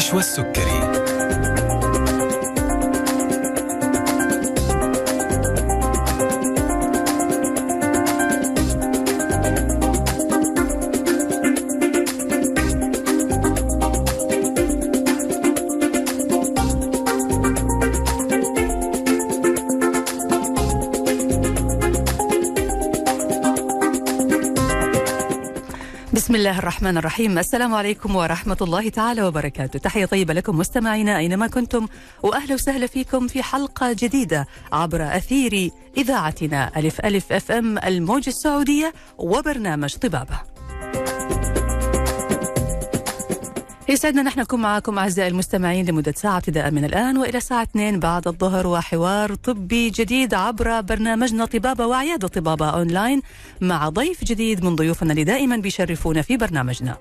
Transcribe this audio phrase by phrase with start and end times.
[0.00, 1.19] النشوى السكري
[26.50, 27.38] الله الرحمن الرحيم.
[27.38, 29.78] السلام عليكم ورحمة الله تعالى وبركاته.
[29.78, 31.88] تحية طيبة لكم مستمعينا أينما كنتم
[32.22, 38.92] وأهلا وسهلا فيكم في حلقة جديدة عبر أثير إذاعتنا ألف ألف أف أم الموجة السعودية
[39.18, 40.49] وبرنامج طبابة.
[43.90, 48.28] يسعدنا نحن نكون معكم أعزائي المستمعين لمدة ساعة ابتداء من الآن وإلى الساعة 2 بعد
[48.28, 53.22] الظهر وحوار طبي جديد عبر برنامجنا طبابة وعيادة طبابة أونلاين
[53.60, 56.96] مع ضيف جديد من ضيوفنا اللي دائما بيشرفونا في برنامجنا.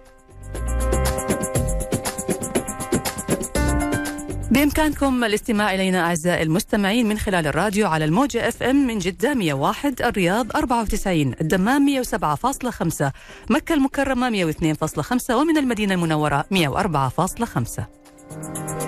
[4.51, 10.55] بإمكانكم الاستماع إلينا أعزائي المستمعين من خلال الراديو على الموجة FM من جدة 101 الرياض
[10.55, 13.11] 94 الدمام 107.5
[13.49, 18.78] مكة المكرمة 102.5 ومن المدينة المنورة 104.5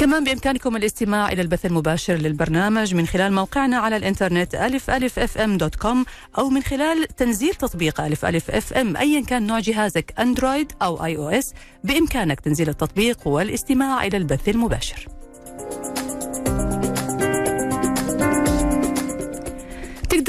[0.00, 5.56] كمان بإمكانكم الاستماع إلى البث المباشر للبرنامج من خلال موقعنا على الإنترنت ألف ألف FM
[5.56, 6.04] dot com
[6.38, 11.54] أو من خلال تنزيل تطبيق ألف ألف FM أيا كان نوع جهازك Android أو iOS
[11.84, 15.08] بإمكانك تنزيل التطبيق والاستماع إلى البث المباشر.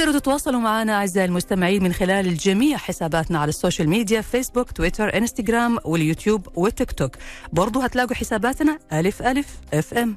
[0.02, 5.18] تقدروا تتواصلوا معنا أعزائي المستمعين من خلال جميع حساباتنا على ال social media Facebook Twitter
[5.18, 7.12] Instagram وال YouTube وال TikTok.
[7.54, 10.16] برضو هتلاقوا حساباتنا ألف ألف FM.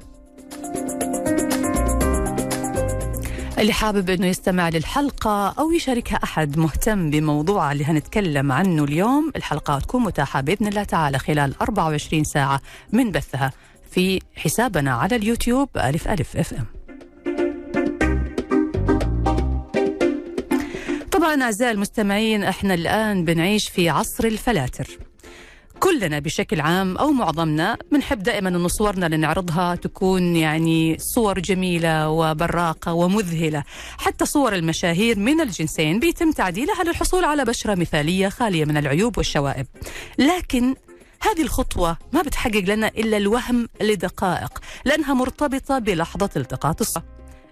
[3.59, 9.79] اللي حابب إنه يستمع للحلقة أو يشاركها أحد مهتم بموضوع اللي هنتكلم عنه اليوم الحلقة
[9.79, 13.51] تكون متاحة بإذن الله تعالى خلال 24 ساعة من بثها
[13.91, 16.74] في حسابنا على اليوتيوب ألف ألف إف إم.
[21.25, 24.87] طبعا اعزائي المستمعين إحنا الآن بنعيش في عصر الفلاتر.
[25.79, 32.09] كلنا بشكل عام أو معظمنا بنحب دائما انه صورنا اللي نعرضها تكون يعني صور جميلة
[32.09, 33.63] وبراقة ومذهلة،
[33.97, 39.67] حتى صور المشاهير من الجنسين بيتم تعديلها للحصول على بشرة مثالية خالية من العيوب والشوائب.
[40.17, 40.75] لكن
[41.21, 47.05] هذه الخطوة ما بتحقق لنا إلا الوهم لدقائق لأنها مرتبطة بلحظة التقاط الصورة.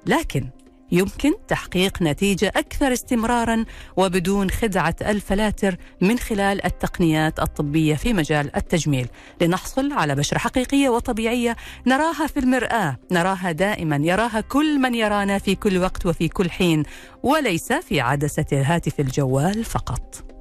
[0.05, 0.49] لكن
[0.93, 3.65] يمكن تحقيق نتيجة أكثر استمرارا
[3.97, 9.07] وبدون خدعة الفلاتر من خلال التقنيات الطبية في مجال التجميل.
[9.41, 11.55] لنحصل على بشرة حقيقية وطبيعية
[11.87, 16.83] نراها في المرآة نراها دائما يراها كل من يرانا في كل وقت وفي كل حين
[17.23, 20.32] وليس في عدسة الهاتف الجوال فقط.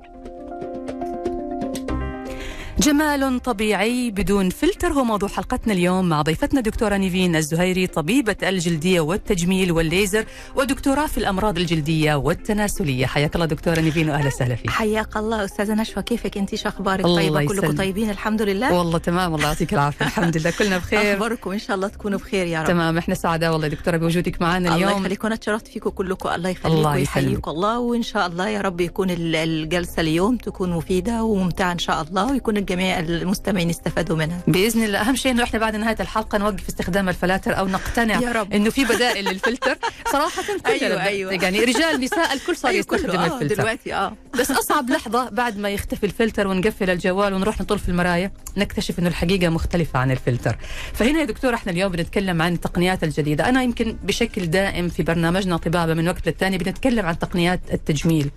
[2.79, 4.93] جمال طبيعي بدون فلتر.
[4.93, 10.25] هو موضوع حلقتنا اليوم مع ضيفتنا دكتورة نيفين الزهيري طبيبة الجلدية والتجميل والليزر
[10.57, 13.07] ودكتوراه في الأمراض الجلدية والتناسلية.
[13.07, 14.71] حياك الله دكتورة نيفين وأهلا وسهلا فيك.
[14.71, 17.77] حياك الله أستاذة نشوى كيفك أنت؟ شو أخبارك؟ الله طيبة؟ كلكم.
[17.77, 18.75] طيبين؟ الحمد لله.
[18.75, 20.07] والله تمام الله يعطيك العافية.
[20.07, 21.15] الحمد لله كلنا بخير.
[21.15, 22.69] أخباركم؟ إن شاء الله تكونوا بخير يا رب.
[22.69, 25.01] تمام إحنا سعداء والله دكتورة بوجودك معنا الله اليوم.
[25.01, 25.27] يخليكم.
[25.27, 27.79] أنا اتشرفت فيكم كلكم الله يخليكم الله ويحييكم الله.
[27.79, 32.31] وإن شاء الله يا رب يكون ال- الجلسة اليوم تكون مفيدة وممتعة إن شاء الله
[32.33, 34.41] ويكون الجميع المستمعين استفادوا منها.
[34.47, 35.01] بإذن الله.
[35.01, 38.53] أهم شيء إنه إحنا بعد نهاية الحلقة نوقف استخدام الفلاتر أو نقتنع يا رب.
[38.53, 39.77] إنه في بدائل للفلتر.
[40.13, 41.33] صراحة كلنا أيوة، أيوة.
[41.33, 43.55] يعني رجال نساء الكل صار أيوة، يستخدم آه، الفلتر.
[43.55, 44.17] دلوقتي آه.
[44.39, 49.09] بس أصعب لحظة بعد ما يختفي الفلتر ونقفل الجوال ونروح نطل في المرايه نكتشف إنه
[49.09, 50.57] الحقيقة مختلفة عن الفلتر.
[50.93, 53.49] فهنا يا دكتور إحنا اليوم بنتكلم عن التقنيات الجديدة.
[53.49, 58.31] أنا يمكن بشكل دائم في برنامجنا طبابة من وقت للتاني بنتكلم عن تقنيات التجميل.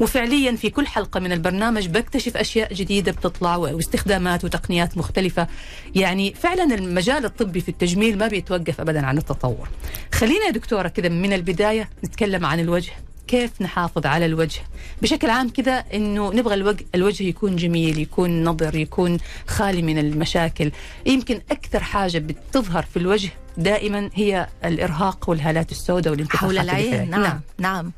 [0.00, 5.46] وفعليا في كل حلقة من البرنامج بكتشف أشياء جديدة بتطلع واستخدامات وتقنيات مختلفة.
[5.94, 9.68] يعني فعلا المجال الطبي في التجميل ما بيتوقف ابدا عن التطور.
[10.14, 12.92] خلينا يا دكتورة كذا من البداية نتكلم عن الوجه.
[13.32, 14.60] كيف نحافظ على الوجه
[15.02, 20.70] بشكل عام كذا إنه نبغى الوجه, يكون جميل يكون نضر يكون خالي من المشاكل
[21.06, 26.58] يمكن أكثر حاجة بتظهر في الوجه دائما هي الإرهاق والهالات السوداء والانتفاخات حول.
[26.58, 27.92] العين نعم نعم, نعم.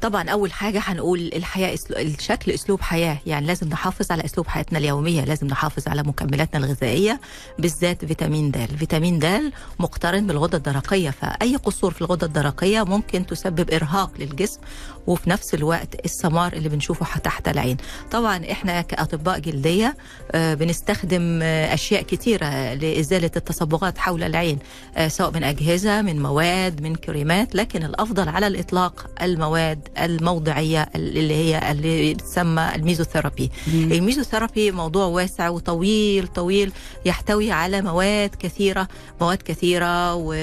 [0.00, 1.78] طبعا أول حاجة هنقول الحياة.
[1.90, 7.20] الشكل أسلوب حياة يعني لازم نحافظ على أسلوب حياتنا اليومية لازم نحافظ على مكملاتنا الغذائية
[7.58, 13.70] بالذات فيتامين د فيتامين د مقترن بالغدة الدرقية فأي قصور في الغدة الدرقية ممكن تسبب
[13.70, 14.60] إرهاق للجسم
[15.06, 17.76] وفي نفس الوقت السمار اللي بنشوفه تحت العين.
[18.10, 19.96] طبعا إحنا كأطباء جلدية
[20.32, 24.58] آه، بنستخدم آه، أشياء كتيرة لإزالة التصبغات حول العين
[24.96, 31.34] آه، سواء من أجهزة من مواد من كريمات لكن الأفضل على الإطلاق المواد الموضعية اللي
[31.34, 33.50] هي اللي بتسمى الميزوثيرابي.
[33.68, 36.72] الميزوثيرابي موضوع واسع وطويل طويل
[37.06, 38.88] يحتوي على مواد كثيرة
[39.20, 40.34] مواد كثيرة و...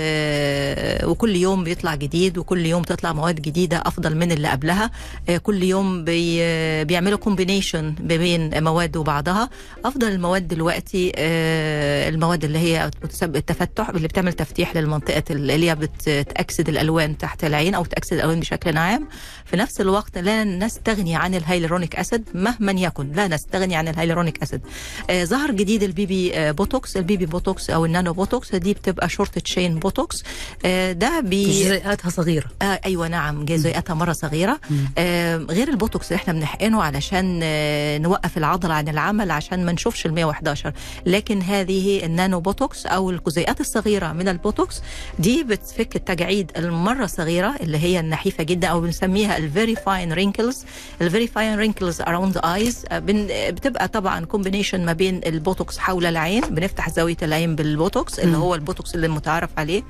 [1.11, 4.91] وكل يوم بيطلع جديد وكل يوم تطلع مواد جديدة أفضل من اللي قبلها
[5.29, 6.41] آه، كل يوم بي...
[6.85, 9.49] بيعملوا combination بين مواد وبعضها.
[9.85, 15.75] أفضل المواد دلوقتي آه، المواد اللي هي بتسبب التفتيح اللي بتعمل تفتيح للمنطقة اللي هي
[15.75, 19.07] بتأكسد الألوان تحت العين أو تأكسد الألوان بشكل عام.
[19.45, 23.92] في نفس الوقت لا نستغني عن ال hyaluronic acid مهما يكن لا نستغني عن ال
[23.92, 24.61] hyaluronic acid.
[25.09, 29.09] آه، ظهر جديد ال baby آه، بوتوكس ال baby بوتوكس أو النانو بوتوكس دي بتبقى
[29.09, 30.23] short chain بوتوكس
[30.65, 32.45] آه، ده بي جزيئاتها صغيرة.
[32.61, 34.40] آه أيوه نعم جزيئاتها مرة صغيرة.
[34.97, 40.05] آه غير البوتوكس اللي إحنا بنحقنه علشان آه نوقف العضلة عن العمل عشان ما نشوفش
[40.05, 40.73] ال 111
[41.05, 44.81] لكن هذه النانو بوتوكس أو الجزيئات الصغيرة من البوتوكس
[45.19, 50.65] دي بتفك التجاعيد المرة صغيرة اللي هي النحيفة جدا أو بنسميها ال very fine wrinkles
[51.01, 52.85] ال very fine wrinkles around the eyes
[53.49, 56.41] بتبقى طبعا combination ما بين البوتوكس حول العين.
[56.41, 58.37] بنفتح زاوية العين بالبوتوكس اللي.
[58.37, 59.83] هو البوتوكس اللي المتعارف عليه.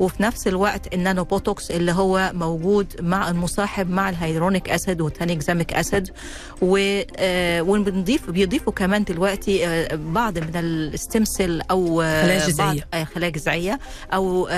[0.00, 5.12] وفي نفس الوقت النانو بوتوكس اللي هو موجود مع المصاحب مع ال hyaluronic acid وال
[5.12, 6.10] tranexamic acid
[6.62, 12.84] و آه، وبنضيف بيضيفوا كمان دلوقتي آه، بعض من ال stem cell أو آه، خلايا.
[12.94, 13.78] آه، خلايا جذعية
[14.12, 14.48] أو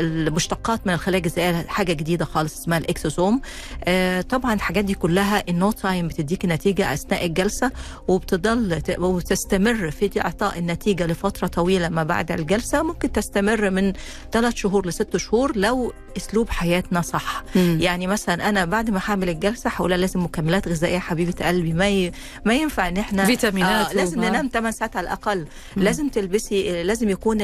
[0.00, 3.40] المشتقات من الخلايا الجذعية حاجة جديدة خالص اسمها ال exosome
[3.84, 7.70] آه، طبعا الحاجات دي كلها ال no time بتديك نتيجة أثناء الجلسة
[8.08, 13.92] وبتضل وتستمر في إعطاء النتيجة لفترة طويلة ما بعد الجلسة ممكن تستمر من
[14.32, 17.78] ثلاث شهور لست شهور لو أسلوب حياتنا صح مم.
[17.80, 21.72] يعني مثلا أنا بعد ما هعمل الجلسة هقول لازم مكملات غذائية حبيبة قلبي.
[21.72, 22.12] ما ي...
[22.44, 25.46] ما ينفع إن إحنا فيتامينات آه لازم ننام 8 ساعات على الأقل.
[25.76, 27.38] لازم تلبسي لازم يكون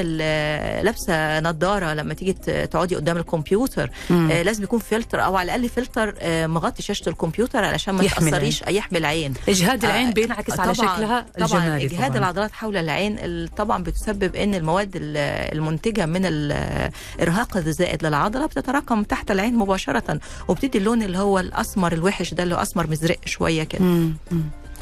[0.82, 2.32] لابسة نظارة لما تيجي
[2.66, 3.90] تقعدي قدام الكمبيوتر.
[4.10, 4.30] مم.
[4.30, 8.02] آه لازم يكون فلتر أو على الأقل فلتر آه مغطي شاشة الكمبيوتر علشان ما
[8.32, 9.34] تاثريش يحمي العين.
[9.48, 12.18] إجهاد آه، العين بينعكس على شكلها طبعا اجهاد طبعاً.
[12.18, 15.16] العضلات حول العين ال- طبعا بتسبب إن المواد ال-
[15.54, 20.20] المنتجة من الارهاق الزائد للعضلة بتتراكم تحت العين مباشرة.
[20.64, 23.84] وبتدي اللون اللي هو الأسمر الوحش ده اللي هو أسمر مزرق شوية كده.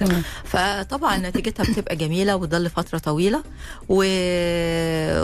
[0.06, 0.23] تمام.
[0.44, 3.43] فطبعا نتيجتها بتبقى جميلة وتضل فترة طويلة
[3.88, 4.05] و...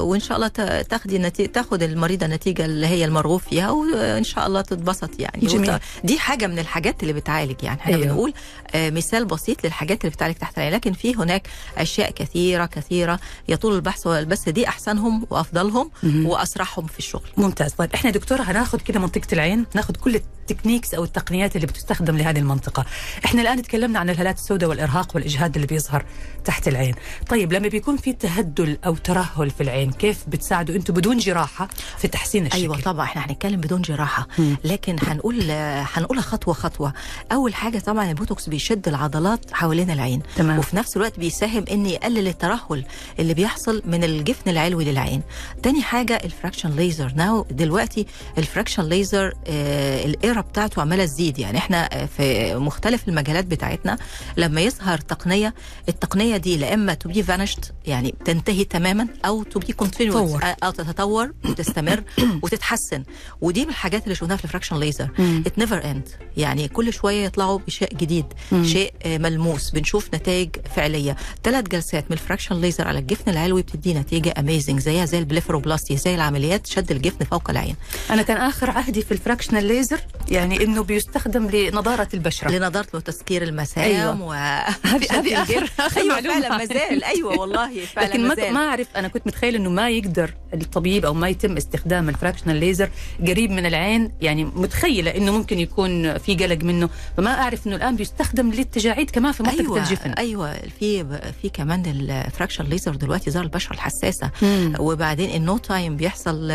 [0.00, 0.48] وإن شاء الله
[0.82, 5.46] تاخدي نتيجة تاخد المريضة النتيجه اللي هي المرغوب فيها وإن شاء الله تتبسط يعني.
[5.46, 5.70] جميل.
[5.70, 7.80] وت- دي حاجة من الحاجات اللي بتعالج يعني.
[7.80, 8.06] إحنا أيوه.
[8.06, 8.32] بنقول
[8.74, 10.72] آه، مثال بسيط للحاجات اللي بتعالج تحت العين.
[10.72, 15.90] لكن في هناك أشياء كثيرة كثيرة يطول البحث والبث دي أحسنهم وأفضلهم.
[16.02, 17.28] وأسرعهم في الشغل.
[17.36, 17.72] ممتاز.
[17.72, 22.38] طيب إحنا دكتورة هناخذ كده منطقة العين ناخذ كل التكنيكس أو التقنيات اللي بتستخدم لهذه
[22.38, 22.84] المنطقة.
[23.24, 26.04] إحنا الآن تكلمنا عن الهالات السوداء والإرهاق والإجهاد اللي بيظهر
[26.44, 26.94] تحت العين.
[27.28, 31.68] طيب لما بيكون في تهدل أو ترهل في العين كيف بتساعدوا؟ أنتم بدون جراحة
[31.98, 32.60] في تحسين الشكل.
[32.60, 34.28] أيوه طبعا إحنا هنتكلم بدون جراحة.
[34.64, 36.92] لكن هنقول هنقولها خطوة خطوة.
[37.32, 40.22] أول حاجة طبعا البوتوكس بيشد العضلات حوالين العين.
[40.36, 40.58] تمام.
[40.58, 42.84] وفي نفس الوقت بيساهم ان يقلل الترهل
[43.18, 45.22] اللي بيحصل من الجفن العلوي للعين.
[45.62, 47.12] تاني حاجة ال fraction laser.
[47.16, 48.06] now دلوقتي
[48.38, 51.38] ال fraction laser آه ال era بتاعته عمالة تزيد.
[51.38, 53.98] يعني إحنا آه، في مختلف المجالات بتاعتنا
[54.36, 55.54] لما يظهر تقنية
[55.88, 60.42] التقنية دي لا إما to be vanished يعني تنتهي تماما أو to be continuous.
[60.42, 62.02] أو تتطور وتستمر
[62.42, 63.02] وتتحسن
[63.40, 65.10] ودي من الحاجات اللي شفناها في ال fraction laser.
[65.46, 68.64] it never end يعني كل شوية يطلعوا بشيء جديد مم.
[68.64, 73.62] شيء آه، ملموس بنشوف نتائج فعلية ثلاث جلسات من ال fraction laser على الجفن العلوي
[73.62, 77.76] بتدي نتيجة amazing زيها زي ال blepharoplasty زي العمليات شد الجفن فوق العين
[78.10, 83.42] أنا كان آخر عهدي في ال fractional laser يعني إنه بيستخدم لنضارة البشرة لنظاره وتسكير
[83.42, 84.14] المسام أيوة.
[84.92, 86.40] هذه هذه اخر آخر أيوه معلومة.
[86.40, 88.54] فعلا مازال أيوه والله فعلا لكن ما مازال.
[88.54, 92.56] ما أعرف أنا كنت متخيل إنه ما يقدر الطبيب أو ما يتم استخدام ال fractional
[92.56, 92.90] laser
[93.26, 96.88] قريب من العين يعني متخيلة إنه ممكن يكون في قلق منه.
[97.16, 100.10] فما أعرف إنه الآن بيستخدم للتجاعيد كمان في منطقة أيوه الجفن.
[100.10, 100.54] أيوه.
[100.80, 101.04] في
[101.42, 104.30] في كمان ال fraction laser دلوقتي ظهر البشرة الحساسة.
[104.42, 104.72] مم.
[104.78, 106.52] وبعدين ال no time بيحصل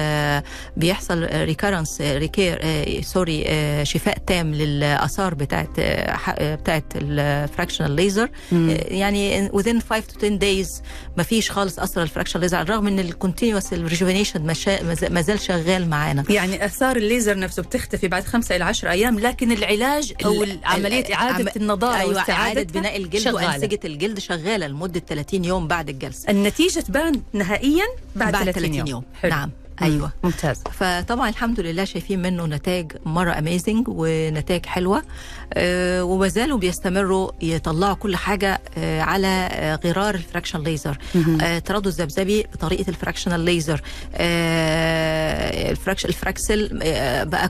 [0.77, 2.61] بيحصل recurrence ريكير
[3.01, 3.45] sorry
[3.85, 8.77] شفاء تام للآثار بتاعت آه، آه، بتاعت ال fractional laser مم.
[8.85, 10.81] يعني within 5 to 10 days
[11.17, 14.53] ما فيش خالص أثر ال fraction laser على الرغم إن ال continuous ال rejuvenation
[15.09, 19.51] ما زال شغال معانا يعني آثار الليزر نفسه بتختفي بعد خمسة إلى عشر أيام لكن
[19.51, 23.47] العلاج أو عملية إعادة عم- النضاره أيوه إعادة بناء الجلد شغالة.
[23.47, 27.85] وأنسجة الجلد شغالة لمدة 30 يوم بعد الجلسة النتيجة تبان نهائيا
[28.15, 29.03] بعد, بعد 30 يوم, يوم.
[29.21, 29.31] حلو.
[29.31, 29.51] نعم
[29.81, 35.03] أيوه ممتاز فطبعا الحمد لله شايفين منه نتائج مرة amazing ونتائج حلوة آه،
[35.57, 40.97] وما زالوا بيستمروا يطلعوا كل حاجة آه، على آه، غرار ال fraction laser.
[41.41, 43.81] آه، تردد ذبذبي بطريقة الفراكشنال ليزر.
[44.15, 47.49] آه، الفراكش الفراكسل آه، بقى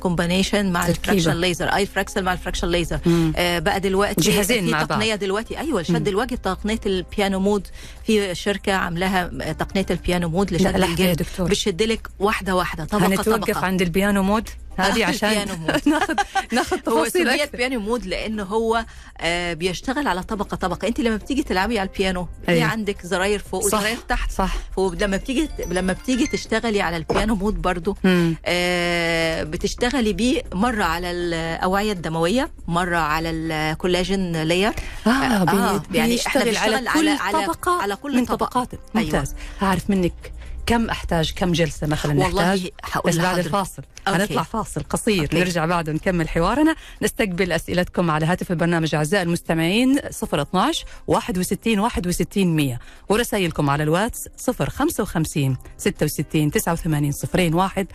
[0.00, 0.86] كومبينيشن مع.
[0.88, 1.66] الفراكشن ليزر.
[1.68, 2.98] أي الفراكسل مع الفراكشن ليزر.
[3.36, 4.88] آه، بقى دلوقتي جهازين في مع بعض.
[4.88, 5.58] تقنية دلوقتي.
[5.58, 7.66] أيوه لشد الوجه تقنية البيانو مود.
[8.06, 11.22] في شركة عاملاها آه، تقنية البيانو مود لشد الجلد.
[11.38, 15.88] بشد لك واحدة واحدة طبقة هنتوقف عند البيانو مود؟ هذه آه، عشان مود.
[15.88, 16.14] ناخذ
[16.52, 17.56] ناخذ هو تفاصيل أكثر.
[17.56, 18.84] بيانو مود لأنه هو
[19.20, 22.64] آه بيشتغل على طبقة طبقة أنت لما بتيجي تلعبي على البيانو في أيوة.
[22.68, 23.64] عندك زراير فوق.
[23.64, 28.36] وزراير تحت صح ولما بتيجي لما بتيجي تشتغلي على البيانو mode برضو مم.
[28.46, 34.72] آه بتشتغلي بيه مرة على الاوعيه الدموية مرة على الكولاجين layer
[35.06, 38.24] آه, آه، بي- يعني بيشتغل على كل على- طبقة على كل من.
[38.24, 39.06] طبقات أيوة.
[39.06, 40.32] ممتاز هعرف منك
[40.66, 42.70] كم أحتاج كم جلسة مثلا والله
[43.06, 43.38] بس بعد.
[43.38, 44.22] الفاصل okay.
[44.22, 45.38] هنطلع فاصل قصير okay.
[45.40, 52.78] نرجع بعد ونكمل حوارنا نستقبل أسئلتكم على هاتف البرنامج أعزائي المستمعين 012 61 61 100
[53.08, 54.28] ورسائلكم على الواتس
[54.58, 57.86] 055 66 89 صفرين واحد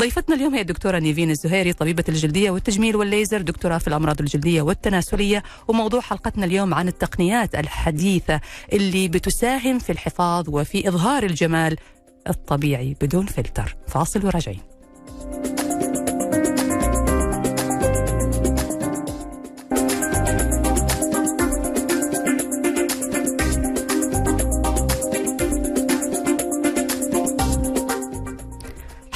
[0.00, 5.42] ضيفتنا اليوم هي الدكتورة نيفين الزهيري طبيبة الجلدية والتجميل والليزر دكتوراه في الأمراض الجلدية والتناسلية
[5.68, 8.40] وموضوع حلقتنا اليوم عن التقنيات الحديثة
[8.72, 11.76] اللي بتساهم في الحفاظ وفي إظهار الجمال
[12.28, 13.76] الطبيعي بدون فلتر.
[13.88, 14.73] فاصل وراجعين.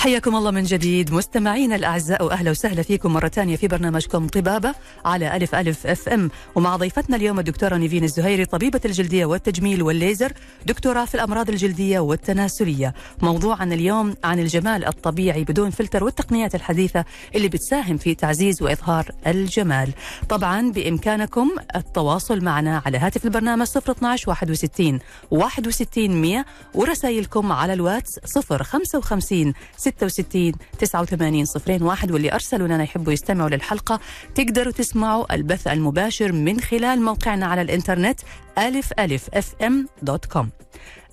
[0.09, 1.12] حياكم الله من جديد.
[1.12, 4.75] مستمعينا الأعزاء واهلا وسهلا فيكم مرة ثانية في برنامجكم طبابة
[5.05, 6.31] على ألف ألف FM.
[6.55, 10.33] ومع ضيفتنا اليوم الدكتورة نيفين الزهيري طبيبة الجلدية والتجميل والليزر
[10.67, 12.95] دكتوراه في الأمراض الجلدية والتناسلية.
[13.23, 19.93] موضوعنا اليوم عن الجمال الطبيعي بدون فلتر والتقنيات الحديثة اللي بتساهم في تعزيز وإظهار الجمال.
[20.29, 24.99] طبعا بإمكانكم التواصل معنا على هاتف البرنامج 012 61
[25.31, 28.19] 61 100 ورسائلكم على الواتس
[28.50, 29.53] 055
[29.99, 34.00] 66 89 صفرين واحد واللي أرسلوا لنا يحبوا يستمعوا للحلقة.
[34.35, 38.21] تقدروا تسمعوا البث المباشر من خلال موقعنا على الإنترنت
[38.59, 40.50] ألف ألف FM dot com.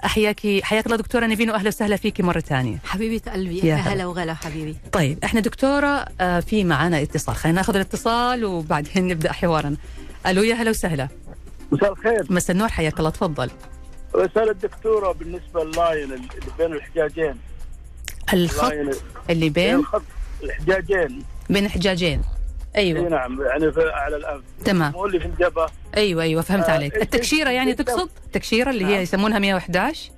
[0.06, 2.78] أحياكي حياك الله دكتورة نيفين وأهلا وسهلا فيكي مرة ثانية.
[2.86, 4.06] حبيبة قلبي يا هلا.
[4.06, 4.76] وغلا حبيبي.
[4.92, 7.36] طيب إحنا دكتورة آه، في معنا اتصال.
[7.36, 9.78] خلينا ناخذ الاتصال وبعدين نبدأ حوارنا.
[10.28, 11.08] ألو يا هلا وسهلا.
[11.72, 12.26] مساء الخير.
[12.30, 13.50] مساء النور حياك الله تفضل.
[14.16, 16.28] رسالة الدكتورة بالنسبة لل line اللي
[16.58, 17.36] بين الحجاجين.
[18.36, 18.92] الخط ال line
[19.30, 20.02] اللي بين الخط
[20.44, 22.22] الحجاجين بين حجاجين
[22.76, 24.92] إي أيوه نعم يعني في على الانف تمام.
[24.92, 26.96] مو اللي في الجبهه أيوه أيوه فهمت آه، عليك.
[27.02, 29.02] التكشيرة يعني إيش- تقصد؟ التكشيرة اللي هي نعم.
[29.02, 30.12] يسمونها 111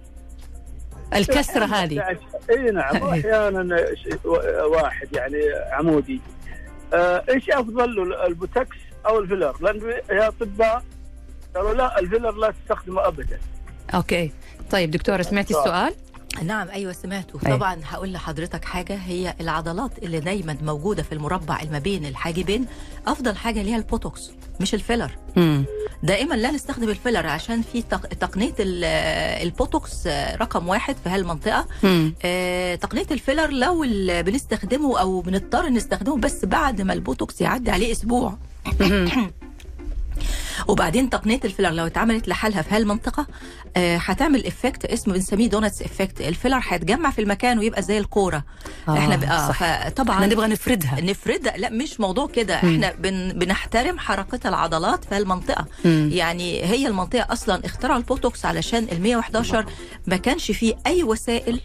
[1.16, 2.18] الكسرة هذه.
[2.50, 4.26] إي نعم واحيانا ش-
[4.72, 5.38] واحد يعني
[5.72, 6.22] عمودي.
[6.94, 10.84] آه، إيش أفضل له البوتكس أو الفيلر؟ لأن يا أطباء
[11.56, 13.40] قالوا لا الفيلر لا تستخدمه ابدا.
[13.94, 14.32] okay.
[14.72, 15.94] طيب دكتورة سمعتي السؤال؟
[16.44, 17.40] نعم أيوه سمعته.
[17.46, 17.58] أيوة.
[17.58, 22.66] طبعا هقول لحضرتك حاجة هي العضلات اللي دايما موجودة في المربع اللي ما بين الحاجبين
[23.08, 25.12] أفضل حاجة ليها البوتوكس مش الفيلر.
[25.38, 25.66] امم
[26.04, 28.84] دائما لا نستخدم الفيلر عشان في تق- تقنية ال-
[29.48, 30.08] البوتوكس
[30.42, 31.66] رقم واحد في هالمنطقة.
[32.26, 33.86] آه، تقنية الفيلر لو
[34.22, 38.38] بنستخدمه أو بنضطر نستخدمه بس بعد ما البوتوكس يعدي عليه أسبوع.
[40.68, 43.28] وبعدين تقنية الفيلر لو اتعملت لحالها في هالمنطقة
[43.78, 48.44] آه، هتعمل effect اسمه بنسميه donuts effect الفيلر هيتجمع في المكان ويبقى زي الكورة
[48.88, 49.88] آه، إحنا بقى صح.
[49.88, 52.56] فطبعا إحنا نبغى نفردها نفردها لا مش موضوع كده.
[52.56, 55.66] إحنا بن بنحترم حركة العضلات في المنطقة.
[55.86, 59.66] يعني هي المنطقة أصلا اخترعوا البوتوكس علشان ال 111
[60.08, 61.62] ما كانش فيه أي وسائل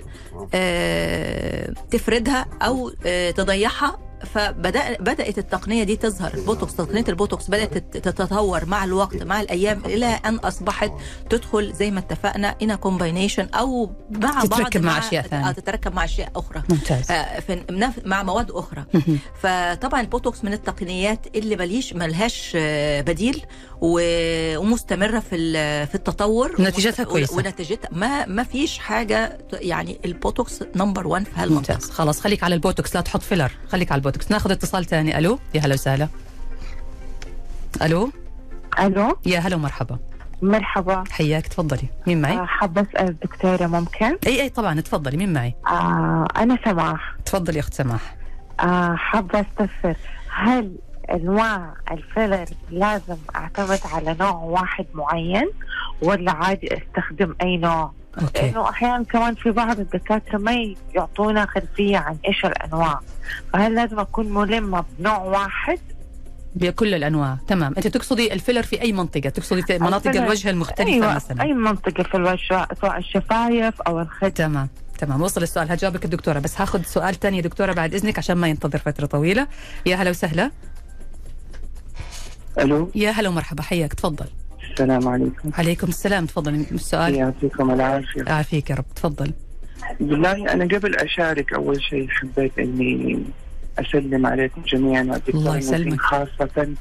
[0.54, 3.98] آه تفردها أو آه تضيعها
[4.34, 6.34] فبدا بدأت التقنية دي تظهر.
[6.34, 10.92] البوتوكس تقنية البوتوكس بدأت تت- تتطور مع الوقت مع الأيام إلى أن أصبحت
[11.30, 15.48] تدخل زي ما اتفقنا in combination أو مع بعض تتركب مع أشياء ثانية.
[15.48, 16.62] آه، تتركب مع أشياء أخرى.
[16.68, 17.10] ممتاز.
[17.10, 17.42] آه،
[18.04, 18.84] مع مواد أخرى.
[18.94, 19.18] مهم.
[19.42, 23.42] فطبعا البوتوكس من التقنيات اللي مليش ملهاش آه، بديل
[23.80, 25.52] و- ومستمرة في
[25.86, 26.56] في التطور.
[26.58, 27.36] ونتيجتها ومست- كويسة.
[27.36, 31.74] ونتيجتها ما ما فيش حاجة ت- يعني البوتوكس number 1 في هالمنطقة.
[31.74, 31.90] ممتاز.
[31.90, 34.11] خلاص خليك على البوتوكس لا تحط فيلر خليك على البوتوكس.
[34.30, 36.08] ناخذ اتصال ثاني ألو؟ يا هلا وسهلا.
[37.82, 38.10] ألو؟
[38.80, 39.98] ألو؟ يا هلا ومرحبا.
[40.42, 41.04] مرحبا.
[41.10, 41.46] حياك.
[41.46, 41.88] تفضلي.
[42.06, 44.80] مين معي؟ آه، حابة أسأل الدكتورة ممكن؟ أي أي طبعا.
[44.80, 45.16] تفضلي.
[45.16, 47.16] مين معي؟ آه أنا سماح.
[47.24, 48.16] تفضلي يا أخت سماح.
[48.60, 49.96] آه حابة أستفسر.
[50.34, 50.76] هل
[51.12, 55.50] أنواع الفيلر لازم أعتمد على نوع واحد معين
[56.02, 57.92] ولا عادي أستخدم أي نوع.
[58.22, 58.42] okay.
[58.42, 63.00] لأنه أحيانا كمان في بعض الدكاترة ما يعطونا خلفية عن إيش الأنواع.
[63.52, 65.78] فهل لازم أكون ملمة بنوع واحد؟
[66.54, 67.38] بكل الأنواع.
[67.46, 67.74] تمام.
[67.76, 72.02] أنت تقصدي الفيلر في أي منطقة؟ تقصدي في مناطق الوجه المختلفة أيوه مثلا؟ أي منطقة
[72.02, 74.30] في الوجه سواء الشفايف أو الخد.
[74.30, 74.68] تمام.
[74.98, 75.22] تمام.
[75.22, 75.72] وصل السؤال.
[75.72, 79.46] هجاوبك الدكتورة بس هاخذ سؤال ثاني يا دكتورة بعد إذنك عشان ما ينتظر فترة طويلة.
[79.86, 80.50] يا هلا وسهلا.
[82.58, 84.26] ألو؟ يا هلا ومرحبا حياك تفضل.
[84.72, 85.50] السلام عليكم.
[85.58, 87.14] عليكم السلام تفضل السؤال.
[87.14, 88.22] يعطيكم العافية.
[88.22, 89.32] يعافيك يا رب تفضل.
[90.00, 93.24] بالله أنا قبل أشارك أول شيء حبيت إني
[93.78, 95.84] أسلم عليكم جميعا الله والدكتور يسلمك.
[95.84, 96.74] نيزين خاصة.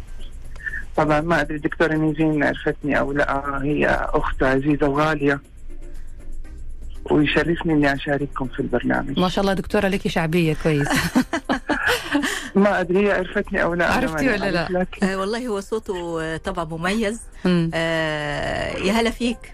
[0.97, 5.41] طبعا ما أدري الدكتوره نيزين عرفتني أو لا هي أخت عزيزة وغالية
[7.11, 9.19] ويشرفني إني أشارككم في البرنامج.
[9.19, 10.87] ما شاء الله دكتورة لك شعبية كويس.
[12.55, 16.65] ما أدري هي عرفتني أو لا عرفتي ولا لا؟ آه والله هو صوته آه، طبعا
[16.65, 17.21] مميز.
[17.45, 17.71] مم.
[17.73, 19.53] آه يا هلا فيك.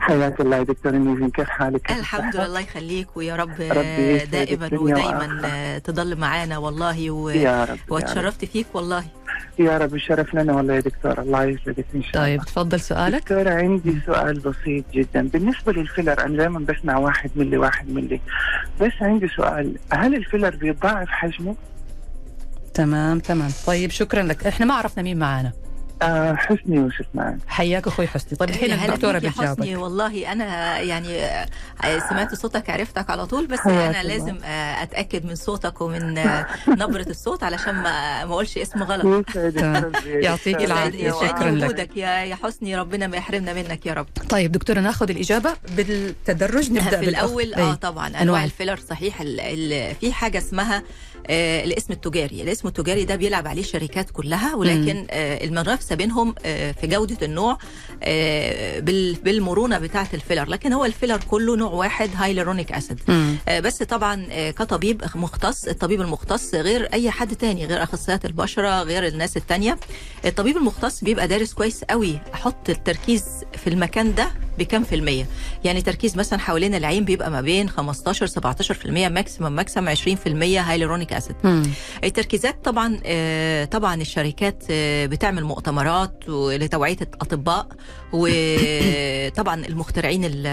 [0.00, 4.24] حياك الله يا دكتوره نيزين كيف حالك؟ الحمد لله الله يخليك ويا رب ربي آه،
[4.24, 5.40] دائما ودايما.
[5.44, 7.28] آه، تضل معانا والله و...
[7.28, 7.34] يا
[7.64, 9.04] رب يا رب, واتشرفت فيك والله.
[9.58, 11.20] يا رب الشرف لنا والله يا دكتور.
[11.20, 12.36] الله يسعدك إن شاء الله.
[12.36, 13.20] طيب تفضل سؤالك.
[13.22, 15.28] دكتورة عندي سؤال بسيط جدا.
[15.28, 18.20] بالنسبة للفيلر أنا دائما بسمع واحد ملي واحد ملي.
[18.80, 21.56] بس عندي سؤال هل الفيلر بيتضاعف حجمه؟
[22.76, 23.50] تمام تمام.
[23.66, 24.46] طيب شكرا لك.
[24.46, 25.52] إحنا ما عرفنا مين معانا.
[26.02, 28.38] آه حسني يوسف معنا حياك أخوي حسني.
[28.38, 29.52] طيب الحين الدكتورة يا حسني.
[29.54, 31.48] بتجاوبك والله أنا يعني آه،
[32.10, 34.02] سمعت صوتك عرفتك على طول بس أنا الله.
[34.02, 39.26] لازم آه، أتأكد من صوتك ومن آه، نبرة الصوت علشان ما ما أقولش اسم غلط.
[40.06, 40.60] يعطيك.
[40.60, 41.64] يسعدني شكراً لك.
[41.64, 42.76] وجودك يا يا حسني.
[42.76, 44.06] ربنا ما يحرمنا منك يا رب.
[44.28, 46.70] طيب دكتورة ناخذ الإجابة بالتدرج.
[46.72, 47.74] نبدأ في الأول بالأخ- آه.
[47.74, 48.44] طبعا أنواع أنواع.
[48.44, 50.82] الفيلر صحيح ال ال في حاجة اسمها
[51.30, 52.42] الاسم التجاري.
[52.42, 57.58] الاسم التجاري ده بيلعب عليه الشركات كلها ولكن آه المنافسة بينهم آه في جودة النوع
[58.02, 60.48] آه بال بالمرونة بتاعة الفيلر.
[60.48, 63.00] لكن هو الفيلر كله نوع واحد hyaluronic acid.
[63.48, 68.82] آه، بس طبعا آه، كطبيب مختص الطبيب المختص غير أي حد تاني غير أخصائيات البشرة
[68.82, 69.78] غير الناس التانية.
[70.24, 72.18] الطبيب المختص بيبقى دارس كويس قوي.
[72.34, 73.24] أحط التركيز
[73.64, 74.28] في المكان ده
[74.58, 75.26] بكام في المية؟
[75.64, 79.98] يعني تركيز مثلا حوالين العين بيبقى ما بين 15 17% maximum maximum 20%
[80.58, 81.62] hyaluronic acid مم.
[82.04, 87.66] التركيزات طبعا آه، طبعا الشركات آه، بتعمل مؤتمرات لتوعيه الأطباء
[88.12, 90.46] وطبعا المخترعين ال-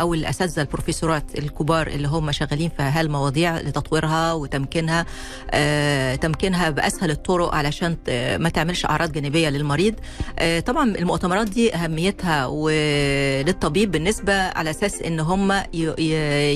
[0.00, 5.06] أو الأساتذة البروفيسورات الكبار اللي هم شغالين في هالمواضيع لتطويرها وتمكينها
[5.50, 7.96] آه، تمكينها بأسهل الطرق علشان
[8.40, 9.94] ما تعملش أعراض جانبية للمريض
[10.38, 15.52] آه، طبعا المؤتمرات دي أهميتها وللطبيب بالنسبة على أساس إن هم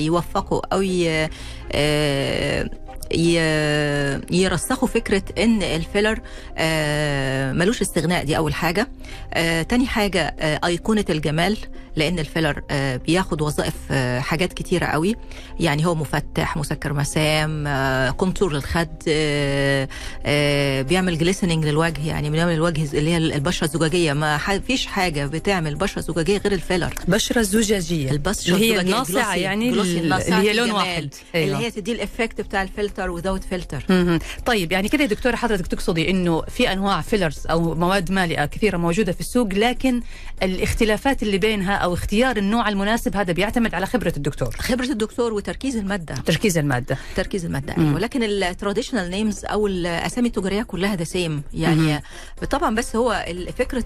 [0.05, 1.29] يوفقوا أو آه، ي-
[4.31, 6.19] يرسخوا فكرة إن الفيلر
[6.57, 8.87] آه، ملوش استغناء دي أول حاجة.
[9.33, 11.57] آه، تاني حاجة آه، أيقونة الجمال
[11.95, 12.61] لأن الفيلر
[13.05, 13.73] بياخد وظائف
[14.19, 15.15] حاجات كتيرة قوي.
[15.59, 17.67] يعني هو مفتح مسكر مسام
[18.11, 18.87] contour للخد
[20.87, 24.13] بيعمل glistening للوجه يعني بيعمل الوجه اللي هي البشرة الزجاجية.
[24.13, 24.37] ما
[24.67, 26.93] فيش حاجة بتعمل بشرة زجاجية غير الفيلر.
[27.07, 28.11] بشرة زجاجية.
[28.11, 30.71] البشرة اللي هي الناصعة يعني اللي هي لون.
[30.71, 31.13] واحد.
[31.35, 32.61] اللي هي تدي ال effect بتاع
[32.95, 33.85] الفلتر without filter.
[34.45, 39.11] طيب يعني كده دكتورة حضرتك تقصدي إنه في أنواع fillers أو مواد مالئة كثيرة موجودة
[39.11, 40.01] في السوق لكن
[40.43, 44.55] الاختلافات اللي بينها أو اختيار النوع المناسب هذا بيعتمد على خبرة الدكتور.
[44.59, 46.15] خبرة الدكتور وتركيز المادة.
[46.15, 46.97] تركيز المادة.
[47.15, 47.73] تركيز المادة.
[47.77, 47.87] مم.
[47.87, 52.03] أيوه لكن ال traditional names أو الاسامي التجارية كلها ده same يعني
[52.51, 53.25] طبعا بس هو
[53.57, 53.85] فكرة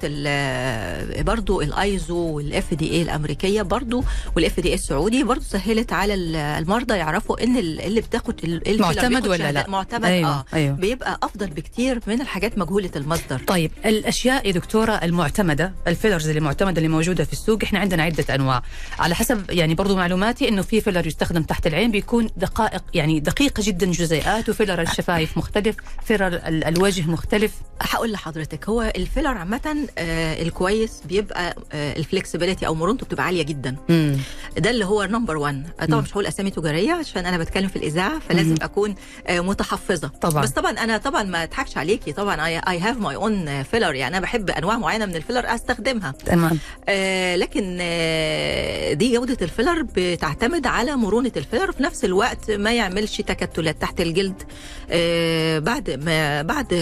[1.21, 4.03] برضو الايزو وال FDA الأمريكية برضو
[4.35, 9.27] وال FDA السعودي برضو سهلت على ال- المرضى يعرفوا إن ال- اللي بتاخد الفيلر معتمد
[9.27, 10.75] ولا لا؟ معتمد أيوة، آه أيوة.
[10.75, 16.39] بيبقى أفضل بكتير من الحاجات مجهولة المصدر طيب الأشياء يا دكتورة المعتمدة ال fillers اللي
[16.41, 18.63] معتمدة اللي موجودة في السوق إحنا عندنا عدة أنواع
[18.99, 23.63] على حسب يعني برضو معلوماتي إنه في فيلر يستخدم تحت العين بيكون دقائق يعني دقيقه
[23.63, 30.41] جدا جزيئات وفيلر الشفايف مختلف فيلر ال- الوجه مختلف هقول لحضرتك هو الفيلر عامة آه
[30.41, 34.17] الكويس بيبقى آه ال flexibility أو مرونته بتبقى عالية جدا مم.
[34.57, 36.01] ده اللي هو number 1 طبعا.
[36.01, 38.57] مش هقول أسامي تجارية عشان أنا بتكلم في الإذاعة فلازم مم.
[38.61, 38.88] أكون
[39.27, 40.07] آه، متحفظة.
[40.21, 40.43] طبعاً.
[40.43, 42.11] بس طبعا أنا طبعا ما أضحكش عليكي.
[42.11, 46.11] طبعا I have my own filler يعني أنا بحب أنواع معينة من الفيلر أستخدمها.
[46.25, 46.59] تمام.
[46.89, 51.71] آه لكن آه دي جودة الفيلر بتعتمد على مرونة الفيلر.
[51.71, 54.43] في نفس الوقت ما يعملش تكتلات تحت الجلد
[54.91, 56.73] آه بعد ما بعد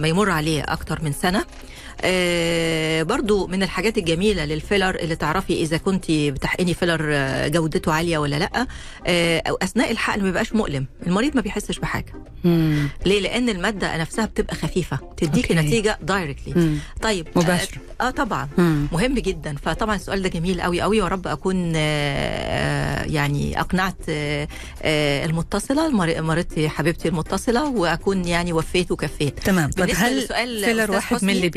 [0.00, 1.38] ما يمر عليه أكتر من سنة.
[1.38, 1.44] آه
[3.04, 8.36] برضو من الحاجات الجميلة للفيلر اللي تعرفي إذا كنت بتحقني فيلر آه، جودته عالية ولا
[8.36, 8.66] لأ
[9.06, 12.12] آه أو أثناء الحقن ما بيبقاش مؤلم المريض ما بيحسش بحاجة
[12.44, 12.88] مم.
[13.06, 15.54] ليه لأن المادة نفسها بتبقى خفيفة تديكي.
[15.54, 16.78] نتيجة directly.
[17.02, 17.78] طيب مباشر.
[18.00, 18.86] آه, آه طبعا مم.
[18.92, 23.96] مهم جدا فطبعا السؤال ده جميل قوي قوي يا رب أكون آه، آه، يعني أقنعت
[24.08, 24.48] آه،
[24.82, 31.16] آه، المتصلة مر- مريضتي حبيبتي المتصلة وأكون يعني وفيت وكفيت تمام بالنسبة هل فيلر واحد
[31.16, 31.48] حسني؟ ملي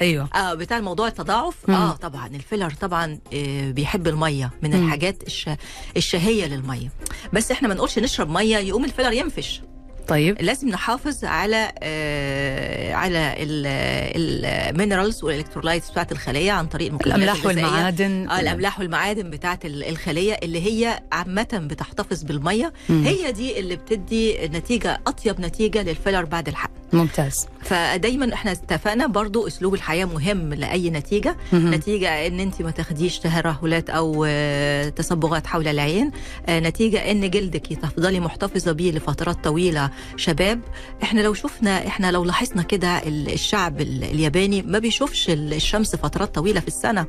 [0.00, 0.28] أيوه.
[0.34, 1.54] آه بتاع الموضوع التضاعف.
[1.68, 1.74] مم.
[1.74, 2.26] آه طبعا.
[2.26, 4.84] الفيلر طبعا آه بيحب المية من مم.
[4.86, 5.50] الحاجات الش...
[5.96, 6.88] الشرهة للمية.
[7.32, 9.60] بس إحنا ما نقولش نشرب مية يقوم الفيلر ينفش.
[10.08, 10.36] طيب.
[10.42, 17.46] لازم نحافظ على آه على ال minerals وال electrolytes بتاعت الخلية عن طريق الأملاح.
[17.46, 18.28] والمعادن.
[18.30, 22.72] آه الأملاح والمعادن بتاعت ال- الخلية اللي هي عامة بتحتفظ بالمية.
[22.88, 27.46] هي دي اللي بتدي نتيجة أطيب نتيجة للفيلر بعد الحقن ممتاز.
[27.62, 31.36] فدايما إحنا اتفقنا برضو أسلوب الحياة مهم لأي نتيجة.
[31.52, 31.74] مهم.
[31.74, 36.10] نتيجة إن انت ما تاخديش ترهلات أو آه، تصبغات حول العين.
[36.46, 40.60] آه، نتيجة إن جلدك تفضلي محتفظة بيه لفترات طويلة شباب.
[41.02, 45.96] إحنا لو شفنا إحنا لو لاحظنا كده ال- الشعب ال- الياباني ما بيشوفش ال- الشمس
[45.96, 47.06] فترات طويلة في السنة.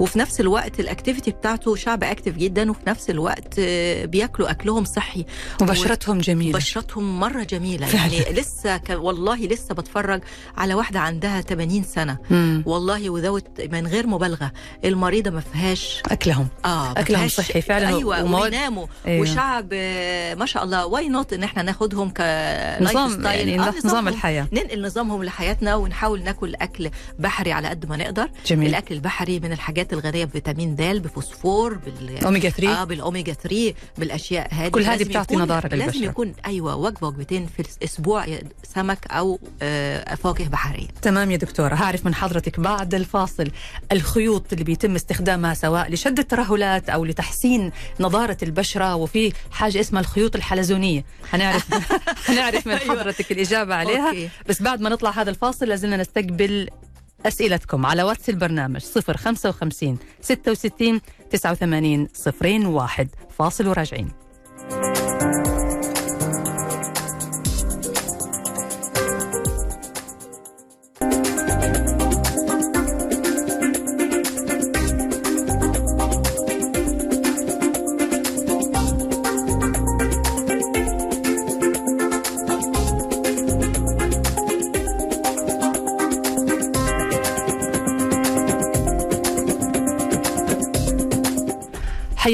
[0.00, 2.70] وفي نفس الوقت ال activity بتاعته شعب active جدا.
[2.70, 5.24] وفي نفس الوقت آه، بياكلوا أكلهم صحي.
[5.62, 6.58] وبشرتهم جميلة.
[6.58, 7.86] بشرتهم مرة جميلة.
[7.86, 8.12] فعلا.
[8.14, 8.76] يعني لسه.
[9.04, 10.20] والله لسه بتفرج
[10.56, 12.18] على واحدة عندها 80 سنة.
[12.30, 12.62] مم.
[12.66, 14.52] والله without من غير مبالغة.
[14.84, 16.48] المريضة ما فيهاش أكلهم.
[16.64, 17.88] آه فيهاش- صحي فعلا.
[17.88, 19.22] أيوه ومواد- وبيناموا أيوة.
[19.22, 22.20] وشعب آه، ما شاء الله why not إن إحنا ناخدهم ك
[22.80, 24.08] نظام يعني نظام نظامهم.
[24.08, 24.46] الحياة.
[24.52, 28.28] ننقل نظامهم لحياتنا ونحاول ناكل أكل بحري على قد ما نقدر.
[28.46, 28.68] جميل.
[28.68, 34.48] الأكل البحري من الحاجات الغنية بفيتامين د بفوسفور بال أوميجا 3 آه بالأوميجا 3 بالأشياء
[34.54, 34.68] هذه.
[34.68, 36.04] كل هذه بتعطي يكون- نضارة لازم.
[36.04, 38.26] يكون أيوه وجبة وجبتين في الأسبوع.
[38.74, 40.86] سمك أو آه، فواكه بحرية.
[41.02, 41.74] تمام يا دكتورة.
[41.74, 43.50] هعرف من حضرتك بعد الفاصل
[43.92, 50.36] الخيوط اللي بيتم استخدامها سواء لشد الترهلات أو لتحسين نضارة البشرة وفي حاجة اسمها الخيوط
[50.36, 51.04] الحلزونية.
[51.32, 51.66] هنعرف
[52.30, 52.90] هنعرف من أيوة.
[53.00, 54.08] حضرتك الإجابة عليها.
[54.08, 54.28] okay.
[54.48, 56.68] بس بعد ما نطلع هذا الفاصل لازلنا نستقبل
[57.26, 58.80] أسئلتكم على واتس البرنامج
[59.16, 62.08] 055 66 89
[62.66, 64.23] 01 فاصل وراجعين.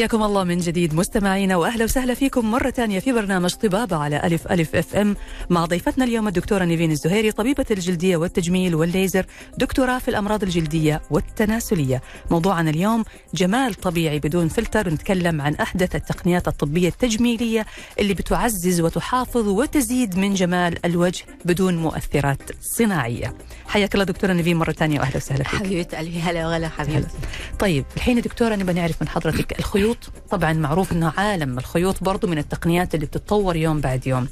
[0.01, 4.53] حياكم الله من جديد مستمعينا وأهلا وسهلا فيكم مرة ثانية في برنامج طبابة على ألف
[4.53, 5.17] ألف FM.
[5.51, 9.27] مع ضيفتنا اليوم الدكتورة نيفين الزهيري طبيبة الجلدية والتجميل والليزر
[9.59, 12.03] دكتوراه في الأمراض الجلدية والتناسلية.
[12.31, 17.67] موضوعنا اليوم جمال طبيعي بدون فلتر نتكلم عن أحدث التقنيات الطبية التجميلية
[17.99, 23.35] اللي بتعزز وتحافظ وتزيد من جمال الوجه بدون مؤثرات صناعية.
[23.67, 25.61] حياك الله دكتورة نيفين مرة ثانية وأهلا وسهلا فيك.
[25.61, 27.19] حبيبة قلبي هلا وغلا حبيبتي.
[27.59, 29.90] طيب الحين دكتورة نبغى نعرف من حضرتك الخيوط
[30.31, 34.29] طبعا معروف إنه عالم الخيوط برضو من التقنيات اللي بتتطور يوم بعد يوم.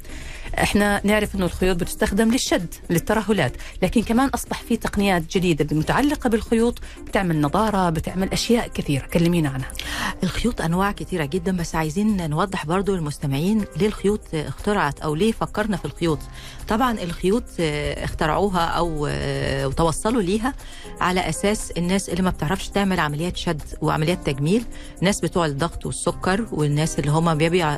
[0.57, 6.79] إحنا نعرف إنه الخيوط بتستخدم للشد للترهلات لكن كمان أصبح في تقنيات جديدة متعلقة بالخيوط
[7.07, 9.67] بتعمل نضاره بتعمل أشياء كثيرة كلمينا عنها.
[10.23, 15.77] الخيوط أنواع كتيره جدا بس عايزين نوضح برضو للمستمعين ليه الخيوط اخترعت أو ليه فكرنا
[15.77, 16.19] في الخيوط.
[16.67, 19.09] طبعا الخيوط اخترعوها أو
[19.71, 20.53] توصلوا ليها
[21.01, 24.63] على أساس الناس اللي ما بتعرفش تعمل عمليات شد وعمليات تجميل
[24.99, 27.25] الناس بتوع الضغط والسكر والناس اللي هم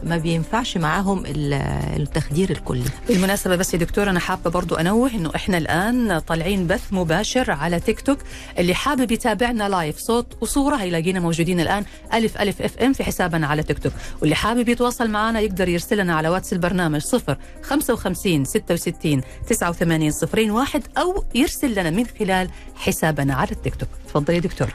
[0.04, 1.54] ما, بينفعش معاهم ال-
[2.02, 6.94] التخدير الكلي بالمناسبة بس يا دكتور أنا حابة برضو أنوه أنه إحنا الآن طالعين بث
[6.94, 8.18] مباشر على تيك توك.
[8.58, 13.64] اللي حابب يتابعنا live صوت وصورة هيلاقينا موجودين الآن ألف ألف FM في حسابنا على
[13.64, 13.94] تيك توك.
[14.22, 20.52] واللي حابب يتواصل معنا يقدر يرسل لنا على واتس البرنامج 0 55 66 89 صفرين
[20.52, 23.90] واحد أو يرسل لنا من خلال حسابنا على التيك توك.
[24.08, 24.74] تفضلي يا دكتور.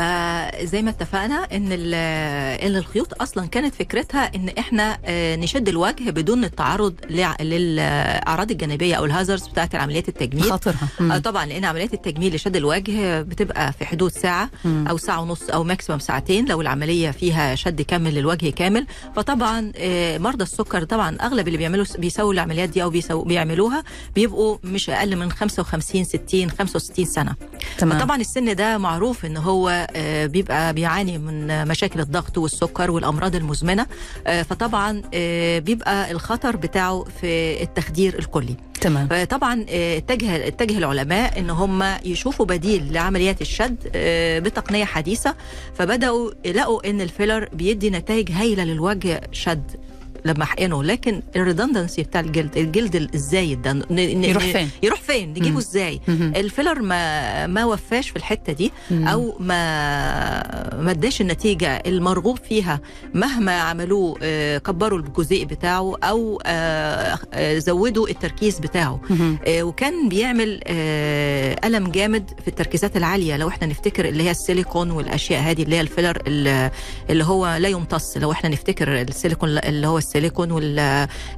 [0.00, 6.44] فزي ما اتفقنا إن إن الخيوط أصلا كانت فكرتها إن إحنا آه، نشد الوجه بدون
[6.44, 6.94] التعرض
[7.40, 10.44] للأعراض الجانبية أو الهازرز بتاعت عمليات التجميل.
[10.50, 10.88] خاطرها.
[11.00, 11.18] آه.
[11.18, 14.86] طبعا لأن عمليات التجميل لشد الوجه بتبقى في حدود ساعة مم.
[14.88, 18.86] أو ساعة ونص أو ماكسيمم ساعتين لو العملية فيها شد كامل للوجه كامل.
[19.16, 22.90] فطبعا آه، مرضى السكر طبعا أغلب اللي بيعملوا بيسووا العمليات دي أو
[23.24, 27.34] بيعملوها بيبقوا مش أقل من 55 60 65 سنة.
[27.78, 27.98] تمام.
[28.00, 29.85] طبعا السن ده معروف إن هو
[30.26, 33.86] بيبقى بيعاني من مشاكل الضغط والسكر والأمراض المزمنة.
[34.26, 38.56] آه، فطبعا آه، بيبقى الخطر بتاعه في التخدير الكلي.
[38.80, 39.08] تمام.
[39.08, 45.34] فطبعا آه، اتجه اتجه العلماء إن هم يشوفوا بديل لعمليات الشد آه، بتقنية حديثة.
[45.74, 49.70] فبدأوا لقوا إن الفيلر بيدي نتائج هايلة للوجه شد.
[50.26, 55.58] لما احقنه لكن ال redundancy بتاع الجلد الجلد الزايد ده يروح فين؟ يروح فين نجيبه.
[55.58, 56.00] إزاي.
[56.08, 58.72] الفيلر ما ما وفاش في الحتة دي.
[58.90, 62.80] أو ما ما اداش النتيجة المرغوب فيها
[63.14, 69.00] مهما عملوه آه، كبروا الجزيء بتاعه أو آه، آه، زودوا التركيز بتاعه
[69.48, 70.60] وكان بيعمل
[71.64, 75.80] ألم جامد في التركيزات العالية لو إحنا نفتكر اللي هي السيليكون والأشياء هذه اللي هي
[75.80, 76.70] الفيلر اللي
[77.10, 80.15] اللي هو لا يمتص لو إحنا نفتكر السيليكون اللي هو السيليكون
[80.52, 80.78] وال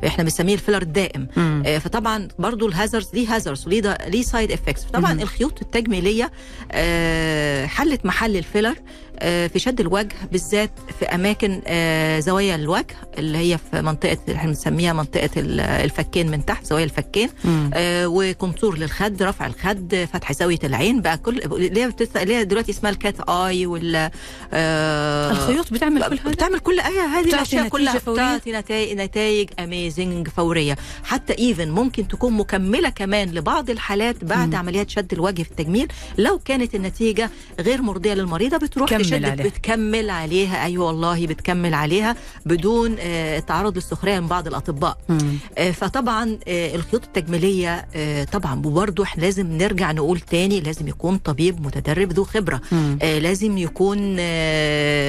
[0.07, 1.62] إحنا بنسميه الفيلر الدائم مم.
[1.67, 5.23] آه، فطبعا برضو ال hazards ليه hazards وليه ليه side effects فطبعا مهم.
[5.23, 6.31] الخيوط التجميلية
[6.73, 8.75] آه، حلت محل الفيلر
[9.22, 14.92] في شد الوجه بالذات في أماكن آه، زوايا الوجه اللي هي في منطقة إحنا بنسميها
[14.92, 17.28] منطقة ال- الفكين من تحت زوايا الفكين.
[17.74, 22.90] آه، و contour للخد رفع الخد فتح زاوية العين بقى كل اللي هي دلوقتي اسمها
[22.90, 24.11] ال cat eye وال
[24.52, 30.29] آه، الخيوط بتعمل كل هذا بتعمل كل أي هذه الأشياء كلها؟ بتعطي نتائج نتائج amazing
[30.28, 34.57] فورية حتى even ممكن تكون مكملة كمان لبعض الحالات بعد مم.
[34.57, 39.47] عمليات شد الوجه في التجميل لو كانت النتيجة غير مرضية للمريضة بتروح كمل تشد عليها.
[39.49, 42.16] بتكمل عليها أيوه والله بتكمل عليها
[42.47, 45.38] بدون آه، تعرض للسخرية من بعض الأطباء مم.
[45.59, 47.88] آه، فطبعا آه، الخيوط التجميلية
[48.33, 48.62] طبعا
[49.03, 52.99] إحنا لازم نرجع نقول تاني لازم يكون طبيب متدرب ذو خبرة مم.
[53.03, 53.99] لازم يكون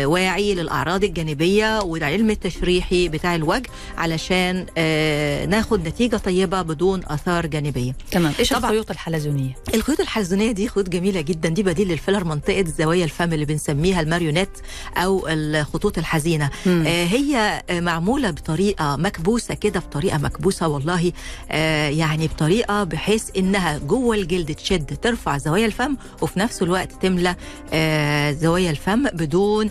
[0.06, 4.66] واعي للأعراض الجانبية والعلم التشريحي بتاع الوجه علشان
[5.50, 8.54] ناخد نتيجة طيبة بدون آثار جانبية تمام إيش.
[8.54, 13.46] الخيوط الحلزونية الخيوط الحلزونية دي خيوط جميلة جدا دي بديل للفيلر منطقة زوايا الفم اللي
[13.90, 14.50] بنسميها الماريونيت
[14.98, 16.84] أو الخطوط الحزينة مم.
[16.88, 21.12] آه، هي معمولة بطريقة مكبوسة كده بطريقة مكبوسة والله
[21.52, 27.36] آه، يعني بطريقة بحيث إنها جوه الجلد تشد ترفع زوايا الفم وفي نفس الوقت تملى
[27.74, 29.70] آه، زوايا الفم بدون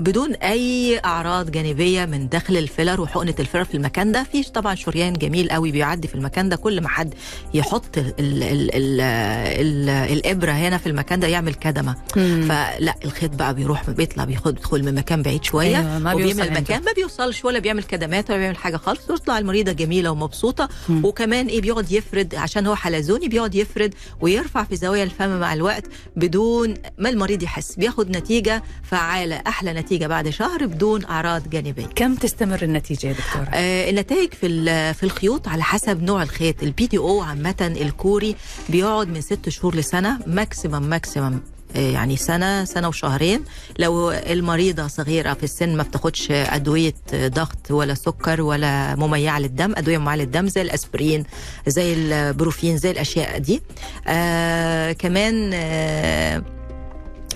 [0.00, 4.22] بدون أي أعراض جانبية من داخل الفيلر وحقنة الفيلر في المكان ده.
[4.32, 6.56] في طبعا شريان جميل قوي بيعدي في المكان ده.
[6.56, 7.14] كل ما حد
[7.54, 11.96] يحط ال ال ال ال ال الإبرة هنا في المكان ده يعمل كدمة.
[12.16, 12.44] مم.
[12.48, 15.76] فلا الخيط بقى بيروح بيطلع بياخد يدخل من مكان بعيد شوية.
[15.78, 16.48] أيوة، ما وبيملى.
[16.48, 19.10] المكان ما بيوصلش ولا بيعمل كدمات ولا بيعمل حاجة خالص.
[19.10, 20.68] وتطلع المريضة جميلة ومبسوطة.
[20.88, 21.04] مم.
[21.04, 25.84] وكمان إيه بيقعد يفرد عشان هو حلزوني بيقعد يفرد ويرفع في زوايا الفم مع الوقت
[26.16, 27.74] بدون ما المريض يحس.
[27.76, 31.86] بياخد نتيجة فعالة أحلى نتيجة بعد شهر بدون أعراض جانبية.
[31.86, 36.62] كم تستمر النتيجة يا دكتورة؟ آه النتائج في في الخيوط على حسب نوع الخيط.
[36.62, 38.36] ال PDO عامة الكوري
[38.68, 41.40] بيقعد من ست شهور لسنة maximum maximum
[41.76, 43.44] آه، يعني سنة سنة وشهرين.
[43.78, 49.98] لو المريضة صغيرة في السن ما بتاخدش أدوية ضغط ولا سكر ولا مميعة للدم أدوية
[49.98, 51.24] مميعة للدم زي الأسبرين
[51.66, 53.62] زي البروفين زي الأشياء دي.
[54.06, 56.42] آه كمان آه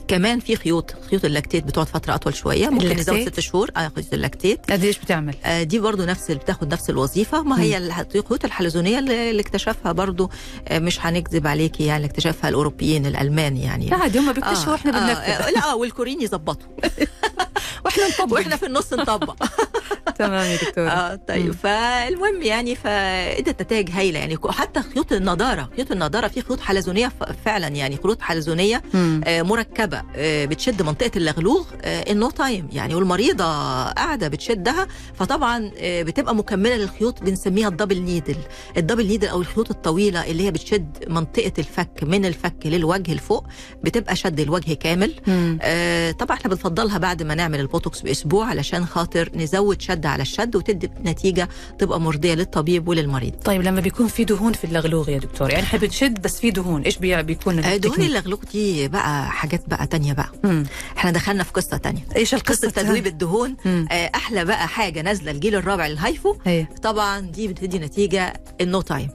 [0.08, 3.70] كمان في خيوط خيوط ال lactate بتقعد فترة أطول شوية ممكن نزود؟ ست شهور.
[3.76, 4.70] آه خيوط ال lactate.
[4.70, 7.42] قد إيش بتعمل؟ آه، دي برضو نفس بتاخد نفس الوظيفة.
[7.42, 10.30] ما هي الخيوط الحلزونية اللي اكتشفها برضو
[10.68, 13.86] آه، مش هنكذب عليكي يعني اكتشفها الأوروبيين الالمان يعني.
[13.88, 16.68] لا عادي هم بيكتشفوا وإحنا آه، بننفذ آه، لا آه، والكوريين يظبطوا.
[17.84, 18.32] وإحنا نطبق.
[18.32, 19.36] وإحنا في النص نطبق.
[20.18, 20.88] تمام يا دكتورة.
[20.88, 21.52] آه طيب.
[21.52, 24.38] فالمهم يعني فإدت نتائج هايلة يعني.
[24.48, 27.12] حتى خيوط النضارة خيوط النضارة في خيوط حلزونية
[27.44, 28.82] فعلا يعني خيوط حلزونية.
[29.24, 29.97] آه، مركبة.
[30.16, 33.44] آه، بتشد منطقة اللغلوغ ال no time يعني والمريضة
[33.84, 38.36] قاعدة بتشدها فطبعا آه، بتبقى مكملة للخيوط بنسميها ال double needle
[38.76, 43.44] ال double needle أو الخيوط الطويلة اللي هي بتشد منطقة الفك من الفك للوجه لفوق
[43.84, 45.58] بتبقى شد الوجه كامل مم.
[45.62, 50.56] آه، طبعا إحنا بنفضلها بعد ما نعمل البوتوكس بأسبوع علشان خاطر نزود شد على الشد
[50.56, 55.50] وتدي نتيجة تبقى مرضية للطبيب وللمريض طيب لما بيكون في دهون في اللغلوغ يا دكتور
[55.50, 59.86] يعني إحنا بنشد بس في دهون إيش بي- بيكون دهون؟ اللغلوغ دي بقى حاجات بقى
[59.88, 60.28] تانية بقى.
[60.44, 60.66] مم.
[60.98, 62.02] إحنا دخلنا في قصة تانية.
[62.16, 63.56] إيش القصة قصة تذويب الدهون.
[63.64, 63.88] مم.
[63.92, 66.36] آه، أحلى بقى حاجة نازلة الجيل الرابع لل HIFU.
[66.46, 69.08] إيه طبعا دي بتدي نتيجة ال no time.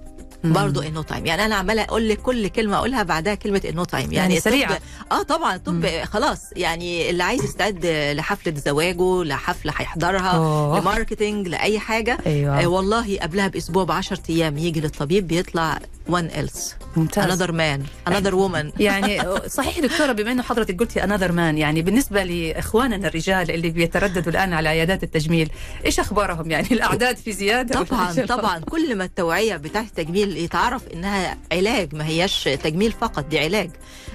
[0.44, 3.72] برضه ال no time يعني أنا عمالة أقول لك كل كلمة أقولها بعدها كلمة ال
[3.72, 4.80] no time يعني, يعني سريعة.
[5.12, 6.40] آه طبعا الطب خلاص.
[6.56, 10.80] يعني اللي عايز يستعد لحفلة زواجه لحفلة هيحضرها أوه.
[10.80, 12.18] ل marketing لأي حاجة.
[12.26, 12.64] أيوه.
[12.64, 15.80] آه والله قبلها بأسبوع ب 10 أيام يجي للطبيب بيطلع
[16.10, 16.74] someone else.
[16.98, 17.44] ممتاز.
[17.44, 18.10] Another man.
[18.12, 18.66] Another woman.
[18.80, 24.32] يعني صحيح دكتورة بما إنه حضرتك قلتي another man يعني بالنسبة لإخواننا الرجال اللي بيترددوا
[24.32, 25.50] الآن على عيادات التجميل
[25.86, 28.60] إيش أخبارهم؟ يعني الأعداد في زيادة ولا طبعا طبعا.
[28.60, 33.70] كل ما التوعية بتاعت التجميل يتعرف إنها علاج ما هياش تجميل فقط دي علاج.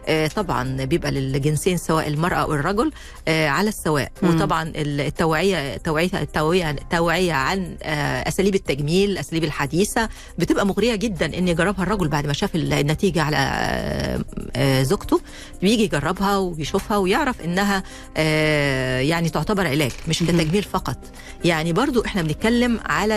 [0.08, 2.92] آه، طبعا بيبقى للجنسين سواء المرأة أو الرجل
[3.28, 4.12] آه، على السواء.
[4.22, 4.34] مم.
[4.34, 11.48] وطبعا التوعية توعيه التوعية توعيه عن آه، أساليب التجميل الاساليب الحديثة بتبقى مغرية جدا ان
[11.48, 14.20] يجربها الرجل بعد ما شاف النتيجة على آه،
[14.56, 15.20] آه، زوجته
[15.62, 17.82] بيجي يجربها وبيشوفها ويعرف إنها
[18.16, 20.40] آه، يعني تعتبر علاج مش مهم.
[20.40, 20.98] كتجميل فقط
[21.44, 23.14] يعني برضو إحنا بنتكلم على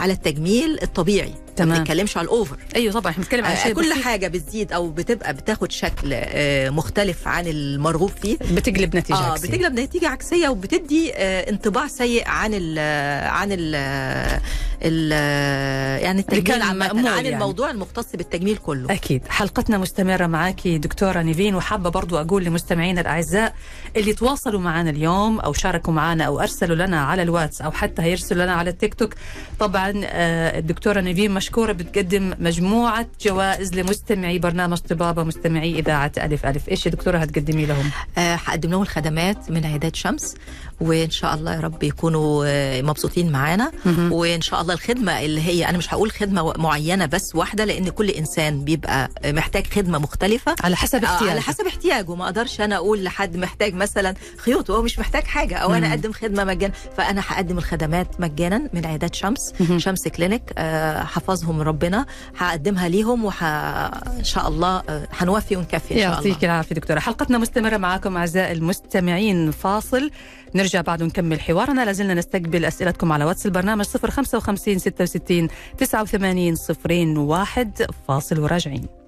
[0.00, 1.72] على التجميل الطبيعي تمام.
[1.72, 4.72] ما بنتكلمش على الأوفر أيوه طبعا إحنا بنتكلم عن آه، شيء كل بسيط حاجة بتزيد
[4.72, 9.48] أو بتبقى بتاخد شكل آه، مختلف عن المرغوب فيه بتقلب نتيجة آه عكسية.
[9.48, 12.78] بتجلب نتيجة عكسية وبتدي آه، انطباع سيء عن ال
[13.28, 13.74] عن ال
[14.82, 15.12] ال
[16.02, 17.28] يعني التجميل مأمول عن يعني.
[17.28, 23.54] الموضوع المختص بالتجميل كله أكيد حلقتنا مستمرة معاكي دكتورة نيفين وحابة برضو أقول لمستمعينا الأعزاء
[23.96, 28.44] اللي تواصلوا معنا اليوم أو شاركوا معنا أو أرسلوا لنا على الواتس أو حتى هيرسلوا
[28.44, 29.14] لنا على التيك توك
[29.58, 36.68] طبعا آه، الدكتورة نيفين مشكورة بتقدم مجموعة جوائز لمستمعي برنامج طبابة مستمعي إذاعة ألف ألف.
[36.68, 40.34] إيش يا دكتورة هتقدمي لهم؟ آه، هقدم لهم الخدمات من عيادات شمس
[40.80, 43.72] وإن شاء الله يا رب يكونوا آه، مبسوطين معانا.
[44.10, 48.10] وإن شاء الله الخدمة اللي هي أنا مش هقول خدمة معينة بس واحدة لأن كل
[48.10, 50.54] إنسان بيبقى محتاج خدمة مختلفة.
[50.64, 52.14] على حسب آه، احتياجك على حسب احتياجه.
[52.14, 55.74] ما أقدرش أنا أقول لحد محتاج مثلا خيوط وهو مش محتاج حاجة أو مم.
[55.74, 56.72] أنا أقدم خدمة مجانا.
[56.96, 59.52] فأنا هقدم الخدمات مجانا من عيادات شمس.
[59.76, 60.42] شمس كلينيك
[61.30, 62.06] حفظهم ربنا.
[62.38, 66.28] هقدمها ليهم وح إن شاء الله آه، هنوفي ونكفي إن شاء الله.
[66.28, 66.98] يعطيك العافية دكتورة.
[66.98, 69.50] حلقتنا مستمرة معكم أعزائي المستمعين.
[69.50, 70.10] فاصل.
[70.54, 71.84] نرجع بعد ونكمل حوارنا.
[71.84, 76.56] لازلنا نستقبل أسئلتكم على واتس البرنامج 055 66 89
[77.16, 78.99] 01 فاصل وراجعين.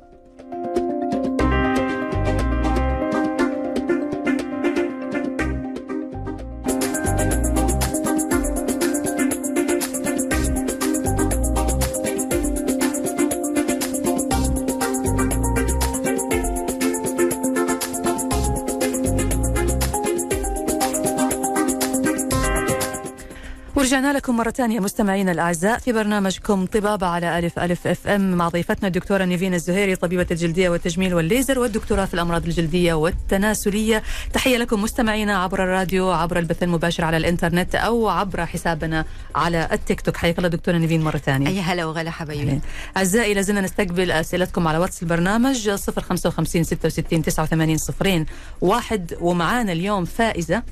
[23.82, 28.48] ورجعنا لكم مرة ثانية مستمعينا الأعزاء في برنامجكم طبابة على ألف ألف أف أم مع
[28.48, 34.02] ضيفتنا الدكتورة نيفين الزهيري طبيبة الجلدية والتجميل والليزر والدكتوراه في الأمراض الجلدية والتناسلية.
[34.32, 40.00] تحية لكم مستمعينا عبر الراديو عبر البث المباشر على الإنترنت أو عبر حسابنا على التيك
[40.00, 40.16] توك.
[40.16, 41.48] حياك الله دكتورة نيفين مرة ثانية.
[41.48, 42.60] أي هلا وغلا حبايبي.
[42.96, 48.26] أعزائي لازلنا نستقبل أسئلتكم على واتس البرنامج 055 66 89 صفرين
[48.60, 49.16] واحد.
[49.20, 50.62] ومعانا اليوم فائزة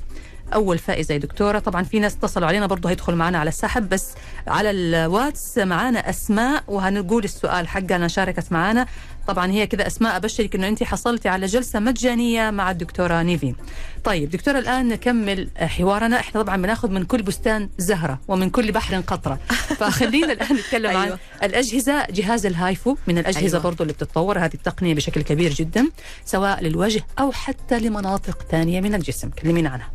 [0.53, 1.13] أول فائزة.
[1.13, 4.13] يا دكتورة طبعا في ناس اتصلوا علينا برضه هيدخل معنا على السحب بس
[4.47, 8.87] على الواتس معانا أسماء وهنقول السؤال حقها شاركت معانا
[9.27, 13.55] طبعا هي كذا أسماء أبشرك أنه أنت حصلتي على جلسة مجانية مع الدكتورة نيفين.
[14.03, 16.19] طيب دكتورة الآن نكمل حوارنا.
[16.19, 19.39] إحنا طبعا بناخذ من كل بستان زهرة ومن كل بحر قطرة.
[19.79, 21.19] فخلينا الآن نتكلم عن أيوة.
[21.43, 23.59] الأجهزة جهاز ال HIFU من الأجهزة أيوة.
[23.59, 24.39] برضو اللي بتتطور.
[24.39, 25.89] هذه التقنية بشكل كبير جدا
[26.25, 29.29] سواء للوجه أو حتى لمناطق ثانية من الجسم.
[29.29, 29.91] كلمينا عنها.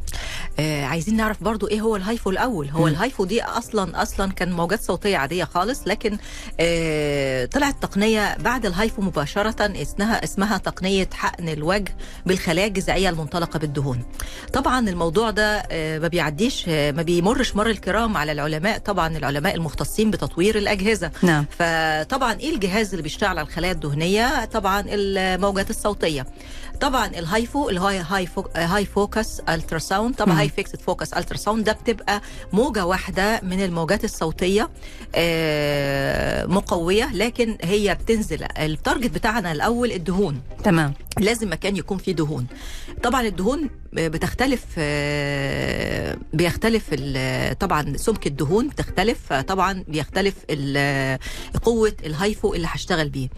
[0.61, 2.69] آه عايزين نعرف برضو إيه هو ال HIFU الأول.
[2.69, 2.87] هو مم.
[2.87, 6.19] ال HIFU دي أصلا أصلا كان موجات صوتية عادية خالص لكن
[6.61, 13.59] آه طلعت تقنية بعد ال HIFU مباشرة اسمها اسمها تقنية حقن الوجه بالخلايا الجذعية المنطلقة
[13.59, 14.03] بالدهون.
[14.53, 18.79] طبعا الموضوع ده آه ما بيعديش آه ما بيمرش مر الكرام على العلماء.
[18.79, 21.11] طبعا العلماء المختصين بتطوير الأجهزة.
[21.23, 21.47] نعم.
[21.59, 26.27] فطبعا إيه الجهاز اللي بيشتغل على الخلايا الدهنية؟ طبعا الموجات الصوتية.
[26.81, 27.89] طبعا ال HIFU اللي هو
[28.57, 30.39] high focus ultrasound طبعا مم.
[30.39, 32.21] high fixed focus ultrasound ده بتبقى
[32.53, 34.71] موجة واحدة من الموجات الصوتية
[35.15, 40.41] آه، مقوية لكن هي بتنزل ال target بتاعنا الأول الدهون.
[40.65, 40.95] تمام.
[41.21, 42.47] لازم مكان يكون فيه دهون.
[43.03, 46.95] طبعا الدهون بتختلف آه، بيختلف
[47.61, 51.19] طبعا سمك الدهون بتختلف طبعا بيختلف ال-
[51.65, 53.29] قوة ال HIFU اللي هشتغل بيه.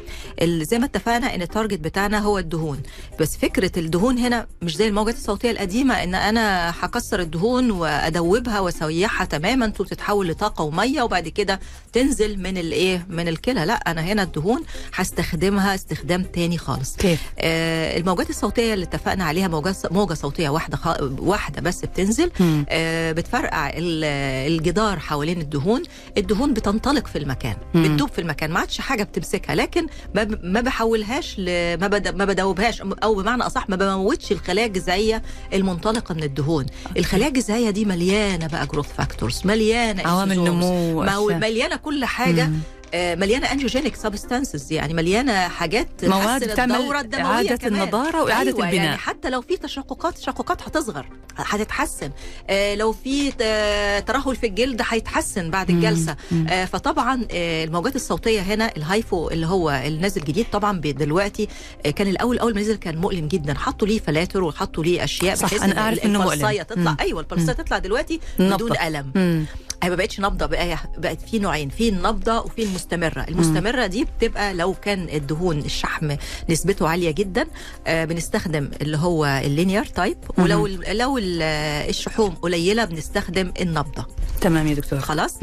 [0.45, 2.81] زي ما اتفقنا إن التارجت بتاعنا هو الدهون.
[3.21, 9.25] بس فكرة الدهون هنا مش زي الموجات الصوتية القديمة إن أنا هكسر الدهون وأدوبها واسيحها
[9.27, 11.61] تماما وتتحول لطاقة ومية وبعد كده
[11.93, 13.65] تنزل من الايه من الكلى.
[13.65, 14.63] لا أنا هنا الدهون
[14.95, 16.97] هستخدمها استخدام تاني خالص.
[16.97, 20.97] كيف؟ آه، الموجات الصوتية اللي اتفقنا عليها موجات موجة صوتية واحدة خ...
[21.19, 22.31] واحدة بس بتنزل.
[22.69, 24.05] آه، بتفرقع ال-
[24.53, 25.83] الجدار حوالين الدهون
[26.19, 27.83] الدهون بتنطلق في المكان مم.
[27.83, 31.45] بتدوب في المكان ما عادش حاجة بتمسكها لكن ما ب- ما بحولهاش ل...
[31.81, 32.09] ما, بد...
[32.17, 37.85] ما بدوبهاش أو بمعنى أصح ما بموتش الخلايا الجذعية المنطلقة من الدهون الخلايا الجذعية دي
[37.85, 41.03] مليانة بقى growth factors مليانة عوامل نمو.
[41.29, 42.59] مليانة كل حاجة مم.
[42.95, 46.73] آه، مليانة angiogenic substances يعني مليانة حاجات مواد تعمل
[47.15, 47.83] إعادة كمان.
[47.83, 48.75] النضارة وإعادة أيوة البناء.
[48.85, 52.11] يعني حتى لو في تشققات تشققات هتصغر هتتحسن
[52.51, 56.67] آه، لو في آه، ترهل في الجلد هيتحسن بعد الجلسة مم.
[56.73, 61.49] فطبعا الموجات الصوتية هنا الهايفو اللي هو النازل جديد طبعا دلوقتي
[61.97, 65.47] كان الأول أول ما نزل كان مؤلم جدا حطوا ليه فلاتر وحطوا ليه أشياء صح،
[65.47, 66.63] بحيث أنا إن أعرف إنه مؤلم.
[66.63, 66.97] تطلع مم.
[67.01, 68.21] أيوه الفلصايه تطلع دلوقتي.
[68.39, 69.45] بدون ألم مم.
[69.83, 73.25] هي ما بقتش نبضة بقى بقت في نوعين في النبضة وفي المستمرة.
[73.29, 76.17] المستمرة دي بتبقى لو كان الدهون الشحم
[76.51, 77.47] نسبته عالية جدا
[77.87, 81.43] آه بنستخدم اللي هو ال linear type ولو ال- لو ال-
[81.89, 84.07] الشحوم قليلة بنستخدم النبضة.
[84.41, 85.35] تمام يا دكتور خلاص.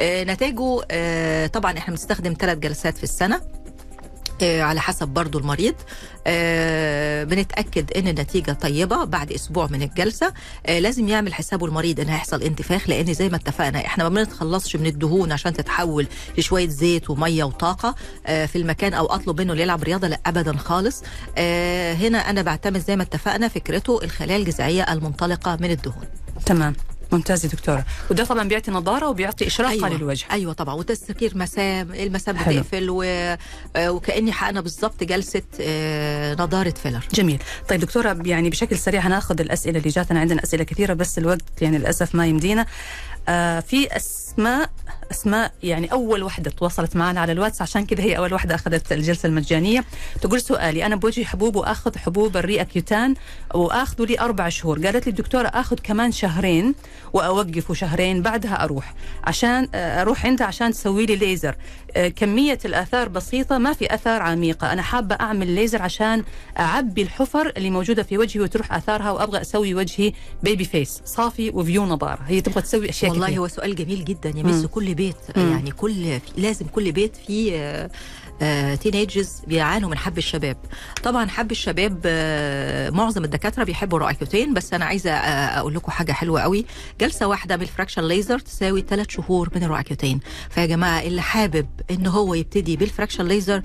[0.00, 3.40] آه نتائجه آه طبعا إحنا بنستخدم ثلاث جلسات في السنة.
[4.42, 5.74] على حسب برضو المريض.
[6.26, 10.32] آه، بنتأكد إن النتيجة طيبة بعد أسبوع من الجلسة.
[10.66, 14.76] آه، لازم يعمل حسابه المريض إن هيحصل انتفاخ لأن زي ما اتفقنا إحنا ما بنتخلصش
[14.76, 16.06] من الدهون عشان تتحول
[16.38, 17.94] لشوية زيت ومية وطاقة
[18.26, 21.02] آه، في المكان أو أطلب منه يلعب رياضة لا ابدا خالص.
[21.38, 26.06] آه، هنا أنا بعتمد زي ما اتفقنا فكرته الخلايا الجذعية المنطلقة من الدهون.
[26.46, 26.74] تمام.
[27.14, 27.84] ممتاز يا دكتورة.
[28.10, 29.88] وده طبعا بيعطي نظارة وبيعطي إشراقة أيوة.
[29.88, 30.74] للوجه أيوه طبعا.
[30.74, 32.36] وتسكير مسام المسام.
[32.36, 33.02] بتقفل و...
[33.76, 37.04] آه، وكأني حقنا بالظبط جلسة آه، نضارة فيلر.
[37.14, 37.42] جميل.
[37.68, 41.78] طيب دكتورة يعني بشكل سريع هناخذ الأسئلة اللي جاتنا عندنا أسئلة كثيرة بس الوقت يعني
[41.78, 42.66] للأسف ما يمدينا.
[43.28, 43.96] آه في
[44.34, 44.70] أسماء
[45.10, 49.26] أسماء يعني أول وحدة تواصلت معنا على الواتس عشان كذا هي أول وحدة أخذت الجلسة
[49.26, 49.84] المجانية.
[50.20, 53.14] تقول سؤالي أنا بوجهي حبوب وأخذ حبوب الريأكيوتان
[53.54, 54.86] وأخذه لي أربع شهور.
[54.86, 56.74] قالت لي الدكتورة أخذ كمان شهرين
[57.12, 58.94] وأوقفه شهرين بعدها أروح.
[59.24, 61.56] عشان آه، أروح عندها عشان تسوي لي ليزر
[61.96, 64.72] آه، كمية الآثار بسيطة ما في آثار عميقة.
[64.72, 66.24] أنا حابة أعمل ليزر عشان
[66.58, 71.86] أعبي الحفر اللي موجودة في وجهي وتروح آثارها وأبغى أسوي وجهي baby face صافي وفيه
[71.86, 74.23] نضارة هي تبغى تسوي أشياء والله كثير هو سؤال جميل جدا.
[74.28, 74.66] يمس مم.
[74.66, 75.50] كل بيت مم.
[75.52, 77.90] يعني كل لازم كل بيت فيه آه،
[78.42, 80.56] آه، teenagers بيعانوا من حب الشباب
[81.02, 86.12] طبعا حب الشباب آه، معظم الدكاترة بيحبوا رواكتان بس أنا عايزة آه، أقول لكم حاجة
[86.12, 86.64] حلوة قوي
[87.00, 92.06] جلسة واحدة بال fractional laser تساوي ثلاث شهور من الرواكتان فيا جماعة اللي حابب إن
[92.06, 93.62] هو يبتدي بال fractional laser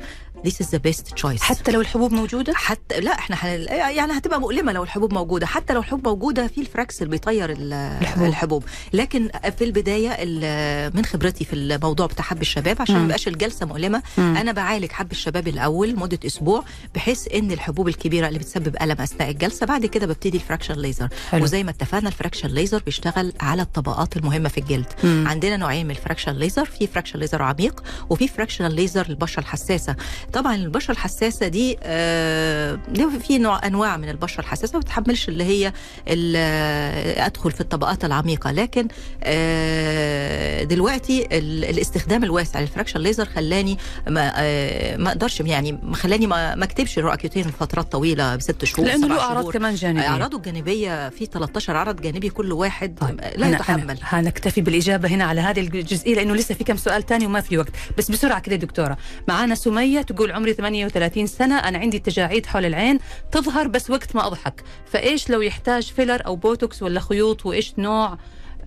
[0.47, 3.47] this is the best choice حتى لو الحبوب موجودة حتى لا إحنا حن...
[3.69, 7.73] يعني هتبقى مؤلمة لو الحبوب موجودة حتى لو الحبوب موجودة في ال fractional بيطير ال-
[7.73, 8.27] الحبوب.
[8.27, 8.63] الحبوب
[8.93, 12.95] لكن في البداية ال- من خبرتي في الموضوع بتاع حب الشباب عشان.
[12.95, 14.37] ما يبقاش الجلسة مؤلمة مم.
[14.37, 16.63] أنا بعالج حب الشباب الأول مدة أسبوع
[16.95, 21.09] بحيث إن الحبوب الكبيرة اللي بتسبب ألم أثناء الجلسة بعد كده ببتدي ال fractional laser
[21.31, 21.43] حلو.
[21.43, 25.25] وزي ما اتفقنا ال fractional laser بيشتغل على الطبقات المهمة في الجلد مم.
[25.27, 29.95] عندنا نوعين من ال fractional laser في fractional laser عميق وفي fractional laser للبشره الحساسة
[30.33, 32.79] طبعا البشرة الحساسة دي آه
[33.27, 35.73] في نوع أنواع من البشرة الحساسة ما بتتحملش اللي هي
[36.07, 38.87] آه، أدخل في الطبقات العميقة لكن
[39.23, 43.77] آه دلوقتي ال- الاستخدام الواسع للفراكشن ليزر خلاني
[44.07, 49.07] ما آه ما أقدرش يعني خلاني ما ما أكتبش رؤكتين لفترات طويلة بست شهور سبع
[49.33, 49.53] له شهور.
[49.53, 53.21] كمان جانبية أعراضه الجانبية في 13 عرض جانبي كل واحد طيب.
[53.35, 57.25] لا يتحمل هن- هنكتفي بالإجابة هنا على هذه الجزئية لأنه لسه في كم سؤال تاني
[57.25, 61.99] وما في وقت بس بسرعة كده دكتورة معانا سمية تقول عمري 38 سنة أنا عندي
[61.99, 62.99] تجاعيد حول العين
[63.31, 64.63] تظهر بس وقت ما أضحك.
[64.85, 68.17] فإيش لو يحتاج filler أو بوتوكس ولا خيوط وإيش نوع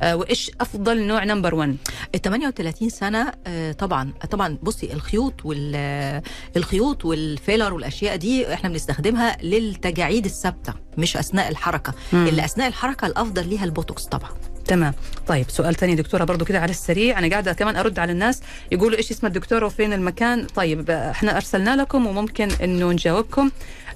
[0.02, 1.76] آه، وإيش أفضل نوع number 1
[2.14, 6.22] ال 38 سنة آه، طبعا طبعا بصي الخيوط وال
[6.56, 11.94] الخيوط وال filler والأشياء دي إحنا بنستخدمها للتجاعيد الثابتة مش أثناء الحركة.
[12.12, 12.26] مم.
[12.26, 14.30] اللي أثناء الحركة الأفضل ليها البوتوكس طبعا.
[14.66, 14.94] تمام.
[15.26, 17.18] طيب سؤال تاني دكتورة برضو كده على السريع.
[17.18, 18.40] أنا قاعدة كمان أرد على الناس
[18.72, 23.50] يقولوا إيش اسم الدكتورة وفين المكان؟ طيب آه، إحنا أرسلنا لكم وممكن إنه نجاوبكم.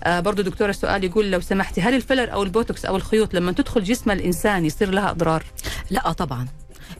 [0.04, 3.52] آه برضو دكتورة السؤال يقول لو سمحتي هل ال filler أو البوتوكس أو الخيوط لما
[3.52, 5.44] تدخل جسم الإنسان يصير لها أضرار؟
[5.90, 6.46] لا طبعا.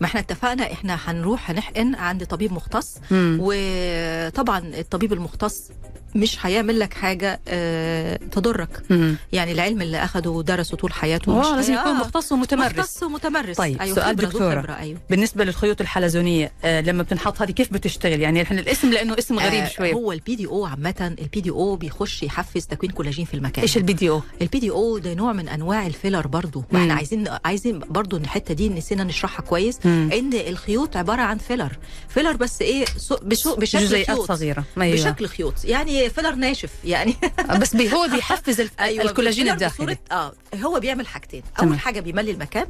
[0.01, 2.99] ما إحنا اتفقنا إحنا هنروح هنحقن عند طبيب مختص.
[3.11, 3.39] مم.
[3.41, 5.71] وطبعا الطبيب المختص
[6.15, 9.17] مش هيعمل لك حاجة آه، تضرك مم.
[9.33, 12.79] يعني العلم اللي أخده ودرسه طول حياته مش آه لازم هي- يكون آه، مختص ومتمرس
[12.79, 14.61] مختص ومتمرس طيب، أيوة سؤال دكتورة.
[14.61, 14.99] خبرة أيوة.
[15.11, 19.63] بالنسبة للخيوط الحلزونية آه لما بتنحط هذه كيف بتشتغل يعني إحنا الاسم لأنه اسم غريب
[19.65, 23.77] آه، شوي هو ال PDO عامة ال PDO بيخش يحفز تكوين كولاجين في المكان إيش
[23.77, 26.67] ال PDO ال PDO ده نوع من أنواع الفيلر برضو مم.
[26.73, 30.11] ما إحنا عايزين عايزين برضو إن الحتة دي نسينا نشرحها كويس مم.
[30.13, 31.73] إن الخيوط عبارة عن filler
[32.09, 32.85] filler بس إيه
[33.23, 34.97] بشكل خيوط صغيرة أيوة.
[34.97, 37.17] بشكل خيوط يعني زي فيلر ناشف يعني
[37.61, 38.61] بس بي هو بيحفز.
[38.81, 41.43] أيوه الكولاجين الداخلي آه هو بيعمل حاجتين.
[41.61, 42.67] أول حاجة بيملي المكان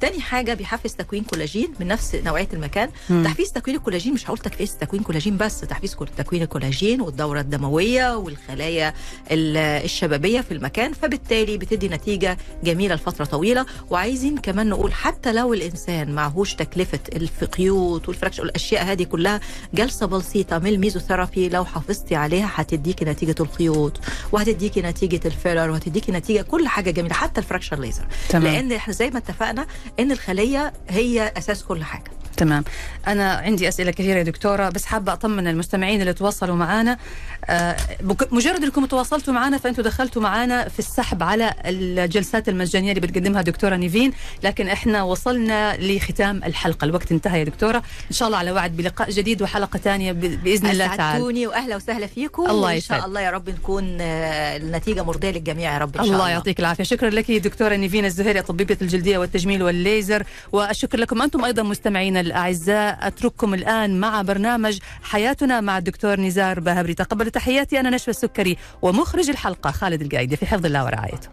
[0.00, 2.90] تاني حاجة بيحفز تكوين كولاجين من نفس نوعية المكان.
[3.10, 3.24] مم.
[3.24, 8.94] تحفيز تكوين الكولاجين مش هقول تحفيز تكوين كولاجين بس تحفيز تكوين الكولاجين والدورة الدموية والخلايا
[9.30, 13.66] ال- الشبابية في المكان فبالتالي بتدي نتيجة جميلة لفترة طويلة.
[13.90, 19.40] وعايزين كمان نقول حتى لو الإنسان معهوش تكلفة الخيوط وال fraction والأشياء هذه كلها
[19.74, 24.00] جلسة بسيطة من الميزوثيرابي لو حافظتي عليها هتديكي نتيجة الخيوط
[24.32, 28.06] وهتديكي نتيجة ال filler وهتديكي نتيجة كل حاجة جميلة حتى ال fractional laser.
[28.28, 28.44] تمام.
[28.52, 29.66] لأن إحنا زي ما اتفقنا
[30.00, 32.10] إن الخلية هي أساس كل حاجة.
[32.36, 32.64] تمام.
[33.06, 36.98] أنا عندي أسئلة كثيرة يا دكتورة بس حابة أطمن المستمعين اللي تواصلوا معنا
[37.44, 37.76] آه،
[38.32, 43.76] مجرد أنكم تواصلتوا معنا فأنتوا دخلتوا معنا في السحب على الجلسات المجانية اللي بتقدمها دكتورة
[43.76, 44.12] نيفين.
[44.42, 46.84] لكن إحنا وصلنا لختام الحلقة.
[46.84, 47.78] الوقت انتهى يا دكتورة.
[48.10, 52.06] إن شاء الله على وعد بلقاء جديد وحلقة ثانية بإذن الله تعالى أسعدتوني وأهلا وسهلا
[52.06, 52.50] فيكم.
[52.50, 52.98] الله يسعد.
[52.98, 56.30] شاء الله يا رب نكون آه، النتيجة مرضية للجميع يا رب إن شاء الله الله.
[56.30, 56.84] يعطيك العافية.
[56.84, 60.24] شكرا لك دكتورة نيفين الزهيري طبيبة الجلدية والتجميل والليزر.
[60.52, 66.94] والشكر لكم أنتم أيضا مستمعينا الأعزاء أترككم الآن مع برنامج حياتنا مع الدكتور نزار باهبري
[66.94, 70.36] تقبلوا تحياتي أنا نشوى السكري ومخرج الحلقة خالد القايدي.
[70.36, 71.28] في حفظ الله ورعايته.